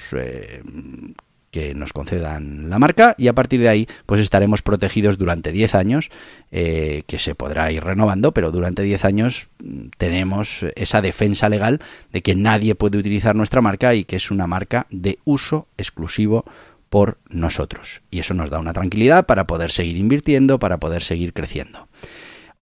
que 1.52 1.76
nos 1.76 1.94
concedan 1.94 2.72
la 2.72 2.80
marca 2.80 3.14
y 3.16 3.28
a 3.28 3.34
partir 3.34 3.62
de 3.62 3.70
ahí 3.70 3.88
pues 4.08 4.20
estaremos 4.20 4.64
protegidos 4.64 5.20
durante 5.20 5.52
10 5.52 5.76
años, 5.76 6.10
que 6.50 7.18
se 7.20 7.36
podrá 7.36 7.72
ir 7.72 7.84
renovando, 7.84 8.34
pero 8.34 8.50
durante 8.50 8.82
10 8.82 9.06
años 9.06 9.50
mm, 9.60 9.90
tenemos 10.00 10.66
esa 10.76 11.04
defensa 11.04 11.50
legal 11.50 11.82
de 12.12 12.24
que 12.24 12.36
nadie 12.36 12.74
puede 12.74 12.98
utilizar 12.98 13.36
nuestra 13.36 13.62
marca 13.62 13.94
y 13.94 14.06
que 14.06 14.16
es 14.16 14.32
una 14.32 14.48
marca 14.48 14.88
de 14.90 15.20
uso 15.24 15.68
exclusivo 15.78 16.44
por 16.90 17.20
nosotros. 17.30 18.02
Y 18.10 18.22
eso 18.22 18.34
nos 18.34 18.50
da 18.50 18.58
una 18.58 18.74
tranquilidad 18.74 19.28
para 19.28 19.46
poder 19.46 19.72
seguir 19.72 19.98
invirtiendo, 19.98 20.58
para 20.58 20.80
poder 20.80 21.04
seguir 21.04 21.32
creciendo. 21.32 21.88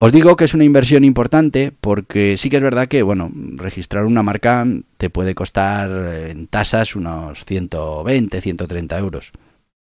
Os 0.04 0.12
digo 0.12 0.36
que 0.36 0.44
es 0.44 0.52
una 0.52 0.64
inversión 0.64 1.02
importante 1.02 1.72
porque 1.80 2.36
sí 2.36 2.50
que 2.50 2.58
es 2.58 2.62
verdad 2.62 2.88
que, 2.88 3.02
bueno, 3.02 3.32
registrar 3.56 4.04
una 4.04 4.22
marca 4.22 4.66
te 4.98 5.08
puede 5.08 5.34
costar 5.34 5.88
en 6.28 6.46
tasas 6.46 6.94
unos 6.94 7.42
120, 7.46 8.38
130 8.38 8.98
euros 8.98 9.32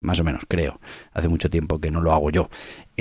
más 0.01 0.19
o 0.19 0.23
menos, 0.23 0.43
creo. 0.47 0.79
Hace 1.13 1.27
mucho 1.27 1.49
tiempo 1.49 1.79
que 1.79 1.91
no 1.91 2.01
lo 2.01 2.13
hago 2.13 2.29
yo. 2.29 2.49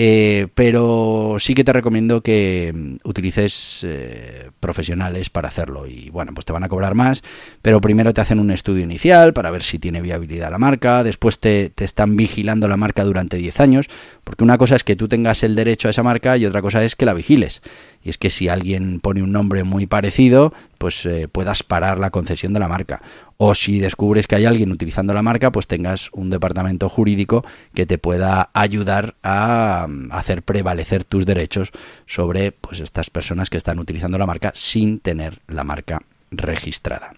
Eh, 0.01 0.47
pero 0.55 1.37
sí 1.39 1.55
que 1.55 1.65
te 1.65 1.73
recomiendo 1.73 2.23
que 2.23 2.73
mm, 2.75 3.09
utilices 3.09 3.85
eh, 3.87 4.51
profesionales 4.61 5.31
para 5.31 5.49
hacerlo. 5.49 5.87
Y 5.87 6.11
bueno, 6.11 6.33
pues 6.35 6.45
te 6.45 6.53
van 6.53 6.65
a 6.65 6.69
cobrar 6.69 6.95
más, 6.95 7.23
pero 7.63 7.81
primero 7.81 8.13
te 8.15 8.21
hacen 8.21 8.39
un 8.39 8.51
estudio 8.51 8.85
inicial 8.85 9.33
para 9.33 9.51
ver 9.51 9.63
si 9.63 9.79
tiene 9.79 10.01
viabilidad 10.01 10.51
la 10.51 10.59
marca, 10.59 11.03
después 11.03 11.41
te, 11.41 11.71
te 11.71 11.85
están 11.85 12.17
vigilando 12.17 12.69
la 12.69 12.77
marca 12.77 13.05
durante 13.05 13.37
10 13.37 13.61
años, 13.61 13.89
porque 14.23 14.45
una 14.45 14.59
cosa 14.59 14.77
es 14.77 14.85
que 14.85 14.97
tú 14.97 15.09
tengas 15.09 15.43
el 15.43 15.55
derecho 15.55 15.89
a 15.89 15.91
esa 15.93 16.03
marca 16.03 16.37
y 16.37 16.47
otra 16.47 16.63
cosa 16.63 16.85
es 16.85 16.95
que 16.95 17.07
la 17.07 17.15
vigiles. 17.15 17.63
Y 18.03 18.11
es 18.11 18.19
que 18.19 18.31
si 18.31 18.49
alguien 18.49 19.01
pone 19.01 19.23
un 19.23 19.33
nombre 19.33 19.65
muy 19.65 19.87
parecido, 19.87 20.53
pues 20.79 21.05
eh, 21.07 21.27
puedas 21.27 21.65
parar 21.65 21.99
la 21.99 22.11
concesión 22.11 22.53
de 22.53 22.61
la 22.61 22.69
marca 22.69 23.03
o 23.39 23.55
si 23.55 23.79
descubres 23.79 24.27
que 24.27 24.35
hay 24.35 24.45
alguien 24.45 24.73
utilizando 24.73 25.15
la 25.15 25.23
marca, 25.23 25.53
pues 25.53 25.69
tengas 25.69 26.11
un 26.13 26.29
departamento 26.29 26.89
jurídico 26.89 27.45
que 27.73 27.87
te 27.87 27.97
pueda 27.97 28.51
ayudar 28.53 29.15
a 29.23 29.87
mm, 29.89 30.09
hacer 30.11 30.43
prevalecer 30.43 31.05
tus 31.05 31.25
derechos 31.25 31.71
sobre 32.05 32.53
pues 32.53 32.81
estas 32.81 33.11
personas 33.11 33.49
que 33.49 33.57
están 33.57 33.79
utilizando 33.79 34.19
la 34.19 34.27
marca 34.27 34.53
sin 34.55 34.99
tener 34.99 35.39
la 35.47 35.63
marca 35.63 36.03
registrada. 36.33 37.15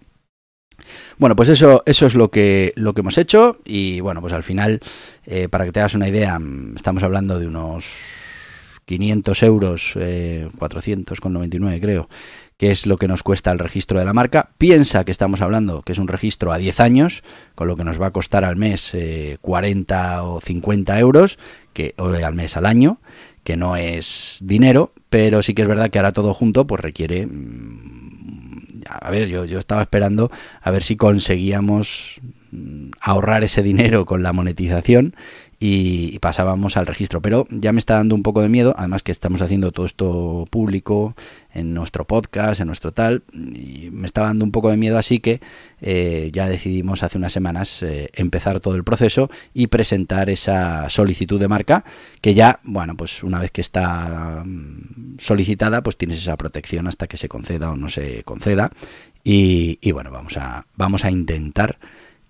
Bueno, 1.19 1.37
pues 1.37 1.49
eso, 1.49 1.83
eso 1.87 2.07
es 2.07 2.15
lo 2.15 2.31
que, 2.31 2.73
lo 2.77 2.93
que 2.93 3.01
hemos 3.01 3.17
hecho 3.17 3.59
y 3.65 4.01
bueno, 4.01 4.21
pues 4.21 4.35
al 4.35 4.43
final, 4.43 4.81
eh, 5.25 5.49
para 5.49 5.65
que 5.65 5.73
te 5.73 5.81
hagas 5.81 5.95
una 5.95 6.09
idea, 6.09 6.39
mm, 6.39 6.77
estamos 6.77 7.03
hablando 7.03 7.39
de 7.39 7.47
unos 7.47 7.97
500 8.91 9.43
euros, 9.45 9.93
eh, 9.95 10.49
400,99 10.59 11.81
creo, 11.81 12.09
que 12.57 12.73
es 12.73 12.87
lo 12.87 12.97
que 12.97 13.07
nos 13.07 13.23
cuesta 13.23 13.53
el 13.53 13.61
registro 13.61 14.01
de 14.01 14.05
la 14.05 14.13
marca. 14.13 14.51
Piensa 14.59 15.05
que 15.05 15.13
estamos 15.13 15.41
hablando 15.41 15.83
que 15.83 15.93
es 15.93 15.99
un 15.99 16.09
registro 16.09 16.51
a 16.51 16.59
10 16.59 16.81
años, 16.81 17.23
con 17.55 17.69
lo 17.69 17.77
que 17.77 17.85
nos 17.85 18.01
va 18.01 18.07
a 18.07 18.11
costar 18.11 18.45
al 18.45 18.57
mes 18.57 18.97
40 19.41 20.15
eh, 20.15 20.19
o 20.21 20.41
50 20.41 20.99
euros, 20.99 21.39
que, 21.73 21.95
o 21.99 22.07
al 22.07 22.35
mes 22.35 22.57
al 22.57 22.67
año, 22.67 23.01
que 23.45 23.57
no 23.57 23.77
es 23.77 24.41
dinero, 24.43 24.93
pero 25.09 25.41
sí 25.43 25.55
que 25.55 25.63
es 25.63 25.69
verdad 25.69 25.89
que 25.89 26.01
ahora 26.01 26.13
todo 26.13 26.35
junto 26.35 26.67
pues 26.67 26.81
requiere... 26.81 27.27
Mm, 27.27 28.81
a 28.89 29.11
ver, 29.11 29.29
yo, 29.29 29.45
yo 29.45 29.61
estaba 29.61 29.83
esperando 29.83 30.33
a 30.61 30.71
ver 30.73 30.83
si 30.83 30.97
conseguíamos 30.97 32.21
mm, 32.51 32.91
ahorrar 33.01 33.45
ese 33.45 33.63
dinero 33.63 34.05
con 34.05 34.25
la 34.25 34.33
monetización 34.33 35.15
y 35.63 36.19
pasábamos 36.21 36.79
al 36.79 36.87
registro. 36.87 37.21
Pero 37.21 37.47
ya 37.51 37.73
me 37.73 37.79
está 37.79 37.95
dando 37.95 38.15
un 38.15 38.23
poco 38.23 38.41
de 38.41 38.49
miedo, 38.49 38.75
además 38.79 39.03
que 39.03 39.13
estamos 39.13 39.43
haciendo 39.43 39.73
todo 39.73 39.85
esto 39.85 40.47
público 40.49 41.15
en 41.53 41.75
nuestro 41.75 42.07
podcast, 42.07 42.63
en 42.63 42.69
nuestro 42.69 42.93
tal, 42.93 43.25
y 43.35 43.91
me 43.93 44.07
está 44.07 44.23
dando 44.23 44.45
un 44.45 44.53
poco 44.53 44.71
de 44.71 44.79
miedo, 44.79 44.97
así 44.97 45.21
que 45.21 45.41
eh, 45.83 46.31
ya 46.33 46.49
decidimos 46.49 47.03
hace 47.03 47.19
unas 47.19 47.33
semanas 47.33 47.83
eh, 47.83 48.09
empezar 48.15 48.61
todo 48.61 48.75
el 48.75 48.85
proceso 48.85 49.31
y 49.53 49.67
presentar 49.67 50.31
esa 50.31 50.89
solicitud 50.89 51.39
de 51.39 51.49
marca, 51.49 51.85
que 52.23 52.33
ya, 52.33 52.61
bueno, 52.63 52.97
pues 52.97 53.23
una 53.23 53.39
vez 53.39 53.51
que 53.51 53.61
está 53.61 54.43
mm, 54.47 55.19
solicitada, 55.19 55.83
pues 55.83 55.99
tienes 55.99 56.19
esa 56.19 56.39
protección 56.39 56.87
hasta 56.87 57.07
que 57.07 57.19
se 57.19 57.29
conceda 57.29 57.71
o 57.71 57.77
no 57.77 57.91
se 57.91 58.23
conceda. 58.25 58.71
Y, 59.23 59.79
y 59.83 59.93
bueno, 59.93 60.11
vamos 60.11 60.39
a, 60.39 60.65
vamos 60.77 61.05
a 61.05 61.11
intentar 61.11 61.79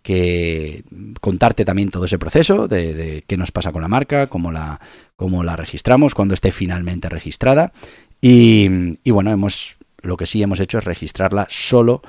que 0.03 0.85
contarte 1.21 1.65
también 1.65 1.91
todo 1.91 2.05
ese 2.05 2.19
proceso 2.19 2.69
de, 2.69 3.25
qué 3.27 3.37
nos 3.37 3.53
pasa 3.53 3.73
con 3.73 3.83
la 3.83 3.89
marca, 3.89 4.29
cómo 4.29 4.51
la, 4.51 4.81
cómo 5.17 5.45
la 5.45 5.57
registramos, 5.57 6.15
cuando 6.15 6.35
esté 6.35 6.53
finalmente 6.53 7.09
registrada. 7.09 7.73
Y, 8.21 8.69
bueno, 9.11 9.31
hemos, 9.31 9.79
lo 10.03 10.17
que 10.17 10.27
sí 10.27 10.43
hemos 10.43 10.61
hecho 10.61 10.79
es 10.79 10.85
registrarla 10.85 11.47
solo 11.49 12.03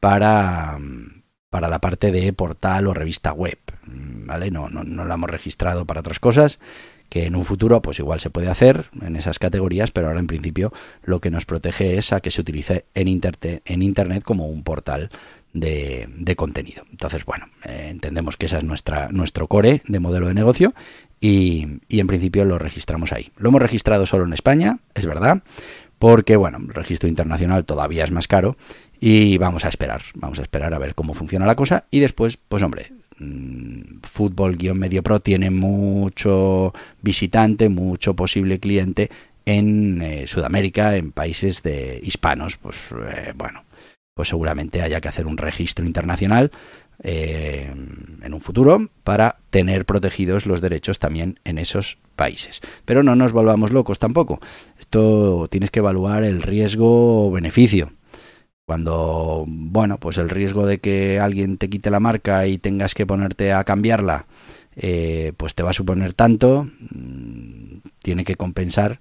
para, 0.00 0.78
para 1.50 1.68
la 1.68 1.80
parte 1.80 2.12
de 2.12 2.32
portal 2.32 2.86
o 2.86 2.94
revista 2.94 3.32
web. 3.32 3.58
¿Vale? 3.84 4.50
No, 4.50 4.68
no, 4.68 4.82
no 4.82 5.04
la 5.04 5.14
hemos 5.14 5.30
registrado 5.30 5.84
para 5.84 6.00
otras 6.00 6.18
cosas 6.18 6.58
que 7.08 7.26
en 7.26 7.36
un 7.36 7.44
futuro 7.44 7.80
pues 7.82 7.98
igual 7.98 8.20
se 8.20 8.30
puede 8.30 8.48
hacer 8.48 8.86
en 9.00 9.16
esas 9.16 9.38
categorías, 9.38 9.90
pero 9.90 10.08
ahora 10.08 10.20
en 10.20 10.26
principio 10.26 10.72
lo 11.04 11.20
que 11.20 11.30
nos 11.30 11.46
protege 11.46 11.98
es 11.98 12.12
a 12.12 12.20
que 12.20 12.30
se 12.30 12.40
utilice 12.40 12.86
en, 12.94 13.20
en 13.64 13.82
Internet 13.82 14.22
como 14.24 14.46
un 14.46 14.62
portal 14.62 15.10
de, 15.60 16.34
contenido. 16.36 16.84
Entonces, 16.90 17.24
bueno, 17.24 17.46
eh, 17.64 17.88
entendemos 17.90 18.36
que 18.36 18.46
esa 18.46 18.58
es 18.58 18.64
nuestra, 18.64 19.08
nuestro 19.10 19.46
core 19.46 19.82
de 19.86 20.00
modelo 20.00 20.28
de 20.28 20.34
negocio 20.34 20.74
y, 21.20 21.66
en 21.88 22.06
principio 22.06 22.44
lo 22.44 22.58
registramos 22.58 23.12
ahí. 23.12 23.30
Lo 23.36 23.48
hemos 23.48 23.62
registrado 23.62 24.06
solo 24.06 24.24
en 24.24 24.32
España, 24.32 24.78
es 24.94 25.06
verdad, 25.06 25.42
porque, 25.98 26.36
bueno, 26.36 26.58
el 26.58 26.74
registro 26.74 27.08
internacional 27.08 27.64
todavía 27.64 28.04
es 28.04 28.10
más 28.10 28.28
caro 28.28 28.56
y 29.00 29.38
vamos 29.38 29.64
a 29.64 29.68
esperar, 29.68 30.02
vamos 30.14 30.38
a 30.38 30.42
esperar 30.42 30.74
a 30.74 30.78
ver 30.78 30.94
cómo 30.94 31.14
funciona 31.14 31.46
la 31.46 31.56
cosa 31.56 31.86
y 31.90 32.00
después, 32.00 32.36
pues 32.36 32.62
hombre, 32.62 32.92
mm, 33.18 34.00
fútbol-medio 34.02 35.02
pro 35.02 35.20
tiene 35.20 35.50
mucho 35.50 36.74
visitante, 37.00 37.70
mucho 37.70 38.14
posible 38.14 38.58
cliente 38.58 39.10
en 39.46 40.02
eh, 40.02 40.26
Sudamérica, 40.26 40.96
en 40.96 41.12
países 41.12 41.62
de 41.62 42.00
hispanos, 42.02 42.58
pues 42.58 42.90
eh, 42.92 43.32
bueno, 43.34 43.62
pues 44.16 44.30
seguramente 44.30 44.80
haya 44.80 45.02
que 45.02 45.08
hacer 45.08 45.26
un 45.26 45.36
registro 45.36 45.84
internacional 45.84 46.50
eh, 47.02 47.70
en 48.22 48.32
un 48.32 48.40
futuro 48.40 48.88
para 49.04 49.36
tener 49.50 49.84
protegidos 49.84 50.46
los 50.46 50.62
derechos 50.62 50.98
también 50.98 51.38
en 51.44 51.58
esos 51.58 51.98
países. 52.16 52.62
Pero 52.86 53.02
no 53.02 53.14
nos 53.14 53.34
volvamos 53.34 53.72
locos 53.72 53.98
tampoco. 53.98 54.40
Esto 54.78 55.48
tienes 55.50 55.70
que 55.70 55.80
evaluar 55.80 56.24
el 56.24 56.40
riesgo-beneficio. 56.40 57.92
Cuando, 58.64 59.44
bueno, 59.46 59.98
pues 59.98 60.16
el 60.16 60.30
riesgo 60.30 60.64
de 60.66 60.78
que 60.78 61.20
alguien 61.20 61.58
te 61.58 61.68
quite 61.68 61.90
la 61.90 62.00
marca 62.00 62.46
y 62.46 62.56
tengas 62.56 62.94
que 62.94 63.04
ponerte 63.04 63.52
a 63.52 63.64
cambiarla, 63.64 64.24
eh, 64.76 65.34
pues 65.36 65.54
te 65.54 65.62
va 65.62 65.70
a 65.70 65.74
suponer 65.74 66.14
tanto, 66.14 66.66
mm, 66.90 67.80
tiene 68.02 68.24
que 68.24 68.36
compensar 68.36 68.98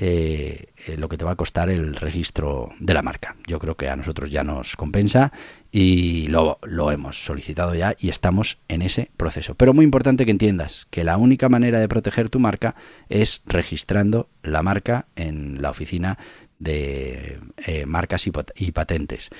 eh, 0.00 0.66
eh, 0.86 0.96
lo 0.96 1.08
que 1.08 1.16
te 1.16 1.24
va 1.24 1.32
a 1.32 1.36
costar 1.36 1.68
el 1.68 1.96
registro 1.96 2.68
de 2.78 2.94
la 2.94 3.02
marca. 3.02 3.34
Yo 3.48 3.58
creo 3.58 3.76
que 3.76 3.88
a 3.88 3.96
nosotros 3.96 4.30
ya 4.30 4.44
nos 4.44 4.76
compensa 4.76 5.32
y 5.72 6.28
lo, 6.28 6.60
lo 6.62 6.92
hemos 6.92 7.24
solicitado 7.24 7.74
ya 7.74 7.96
y 7.98 8.08
estamos 8.08 8.58
en 8.68 8.82
ese 8.82 9.10
proceso. 9.16 9.56
Pero 9.56 9.74
muy 9.74 9.84
importante 9.84 10.24
que 10.24 10.30
entiendas 10.30 10.86
que 10.90 11.02
la 11.02 11.16
única 11.16 11.48
manera 11.48 11.80
de 11.80 11.88
proteger 11.88 12.30
tu 12.30 12.38
marca 12.38 12.76
es 13.08 13.42
registrando 13.44 14.28
la 14.44 14.62
marca 14.62 15.06
en 15.16 15.60
la 15.60 15.70
oficina 15.70 16.16
de 16.60 17.40
eh, 17.66 17.84
marcas 17.84 18.28
y, 18.28 18.70
patentes. 18.70 19.30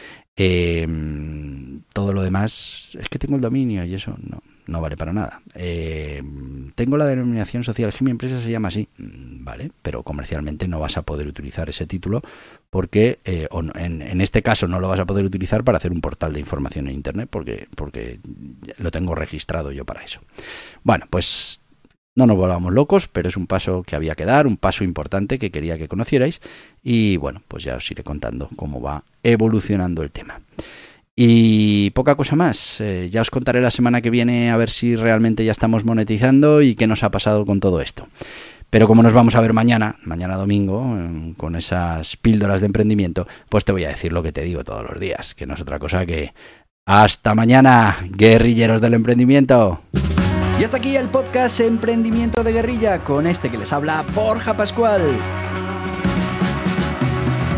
todo 1.92 2.12
lo 2.12 2.22
demás 2.22 2.98
es 3.00 3.08
que 3.08 3.20
tengo 3.20 3.36
el 3.36 3.42
dominio 3.42 3.84
y 3.84 3.94
eso 3.94 4.16
no, 4.20 4.42
no 4.68 4.82
vale 4.82 4.96
para 4.96 5.12
nada. 5.12 5.40
Eh, 5.54 6.22
tengo 6.74 6.96
la 6.96 7.06
denominación 7.06 7.64
social, 7.64 7.92
que 7.92 8.04
mi 8.04 8.10
empresa 8.10 8.40
se 8.40 8.50
llama 8.50 8.68
así, 8.68 8.86
mm, 8.98 9.42
vale, 9.42 9.72
pero 9.82 10.02
comercialmente 10.02 10.68
no 10.68 10.78
vas 10.78 10.98
a 10.98 11.02
poder 11.02 11.26
utilizar 11.26 11.68
ese 11.70 11.86
título 11.86 12.22
porque, 12.70 13.18
eh, 13.24 13.48
en, 13.74 14.20
este 14.20 14.42
caso 14.42 14.68
no 14.68 14.78
lo 14.78 14.88
vas 14.88 15.00
a 15.00 15.06
poder 15.06 15.24
utilizar 15.24 15.64
para 15.64 15.78
hacer 15.78 15.90
un 15.90 16.02
portal 16.02 16.34
de 16.34 16.40
información 16.40 16.86
en 16.86 16.94
Internet 16.94 17.28
porque, 17.30 17.66
porque 17.74 18.20
lo 18.76 18.90
tengo 18.90 19.14
registrado 19.14 19.72
yo 19.72 19.86
para 19.86 20.02
eso. 20.02 20.20
Bueno, 20.84 21.06
pues 21.08 21.62
no 22.14 22.26
nos 22.26 22.36
volvamos 22.36 22.72
locos, 22.72 23.08
pero 23.08 23.28
es 23.28 23.38
un 23.38 23.46
paso 23.46 23.82
que 23.84 23.96
había 23.96 24.14
que 24.14 24.26
dar, 24.26 24.46
un 24.46 24.58
paso 24.58 24.84
importante 24.84 25.38
que 25.38 25.50
quería 25.50 25.78
que 25.78 25.88
conocierais 25.88 26.42
y 26.82 27.16
bueno, 27.16 27.42
pues 27.48 27.64
ya 27.64 27.76
os 27.76 27.90
iré 27.90 28.04
contando 28.04 28.50
cómo 28.54 28.82
va 28.82 29.02
evolucionando 29.22 30.02
el 30.02 30.10
tema. 30.10 30.42
Y 31.20 31.90
poca 31.90 32.14
cosa 32.14 32.36
más. 32.36 32.80
Eh, 32.80 33.08
ya 33.10 33.22
os 33.22 33.30
contaré 33.30 33.60
la 33.60 33.72
semana 33.72 34.00
que 34.00 34.08
viene 34.08 34.52
a 34.52 34.56
ver 34.56 34.70
si 34.70 34.94
realmente 34.94 35.44
ya 35.44 35.50
estamos 35.50 35.84
monetizando 35.84 36.62
y 36.62 36.76
qué 36.76 36.86
nos 36.86 37.02
ha 37.02 37.10
pasado 37.10 37.44
con 37.44 37.58
todo 37.58 37.80
esto. 37.80 38.06
Pero 38.70 38.86
como 38.86 39.02
nos 39.02 39.12
vamos 39.12 39.34
a 39.34 39.40
ver 39.40 39.52
mañana, 39.52 39.96
mañana 40.04 40.36
domingo, 40.36 40.96
eh, 40.96 41.34
con 41.36 41.56
esas 41.56 42.16
píldoras 42.16 42.60
de 42.60 42.66
emprendimiento, 42.66 43.26
pues 43.48 43.64
te 43.64 43.72
voy 43.72 43.84
a 43.84 43.88
decir 43.88 44.12
lo 44.12 44.22
que 44.22 44.30
te 44.30 44.42
digo 44.42 44.62
todos 44.62 44.88
los 44.88 45.00
días, 45.00 45.34
que 45.34 45.44
no 45.44 45.54
es 45.54 45.60
otra 45.60 45.80
cosa 45.80 46.06
que 46.06 46.34
hasta 46.86 47.34
mañana, 47.34 47.96
guerrilleros 48.10 48.80
del 48.80 48.94
emprendimiento. 48.94 49.80
Y 50.60 50.62
hasta 50.62 50.76
aquí 50.76 50.94
el 50.94 51.08
podcast 51.08 51.58
Emprendimiento 51.58 52.44
de 52.44 52.52
Guerrilla 52.52 53.02
con 53.02 53.26
este 53.26 53.50
que 53.50 53.58
les 53.58 53.72
habla 53.72 54.04
Borja 54.14 54.56
Pascual. 54.56 55.02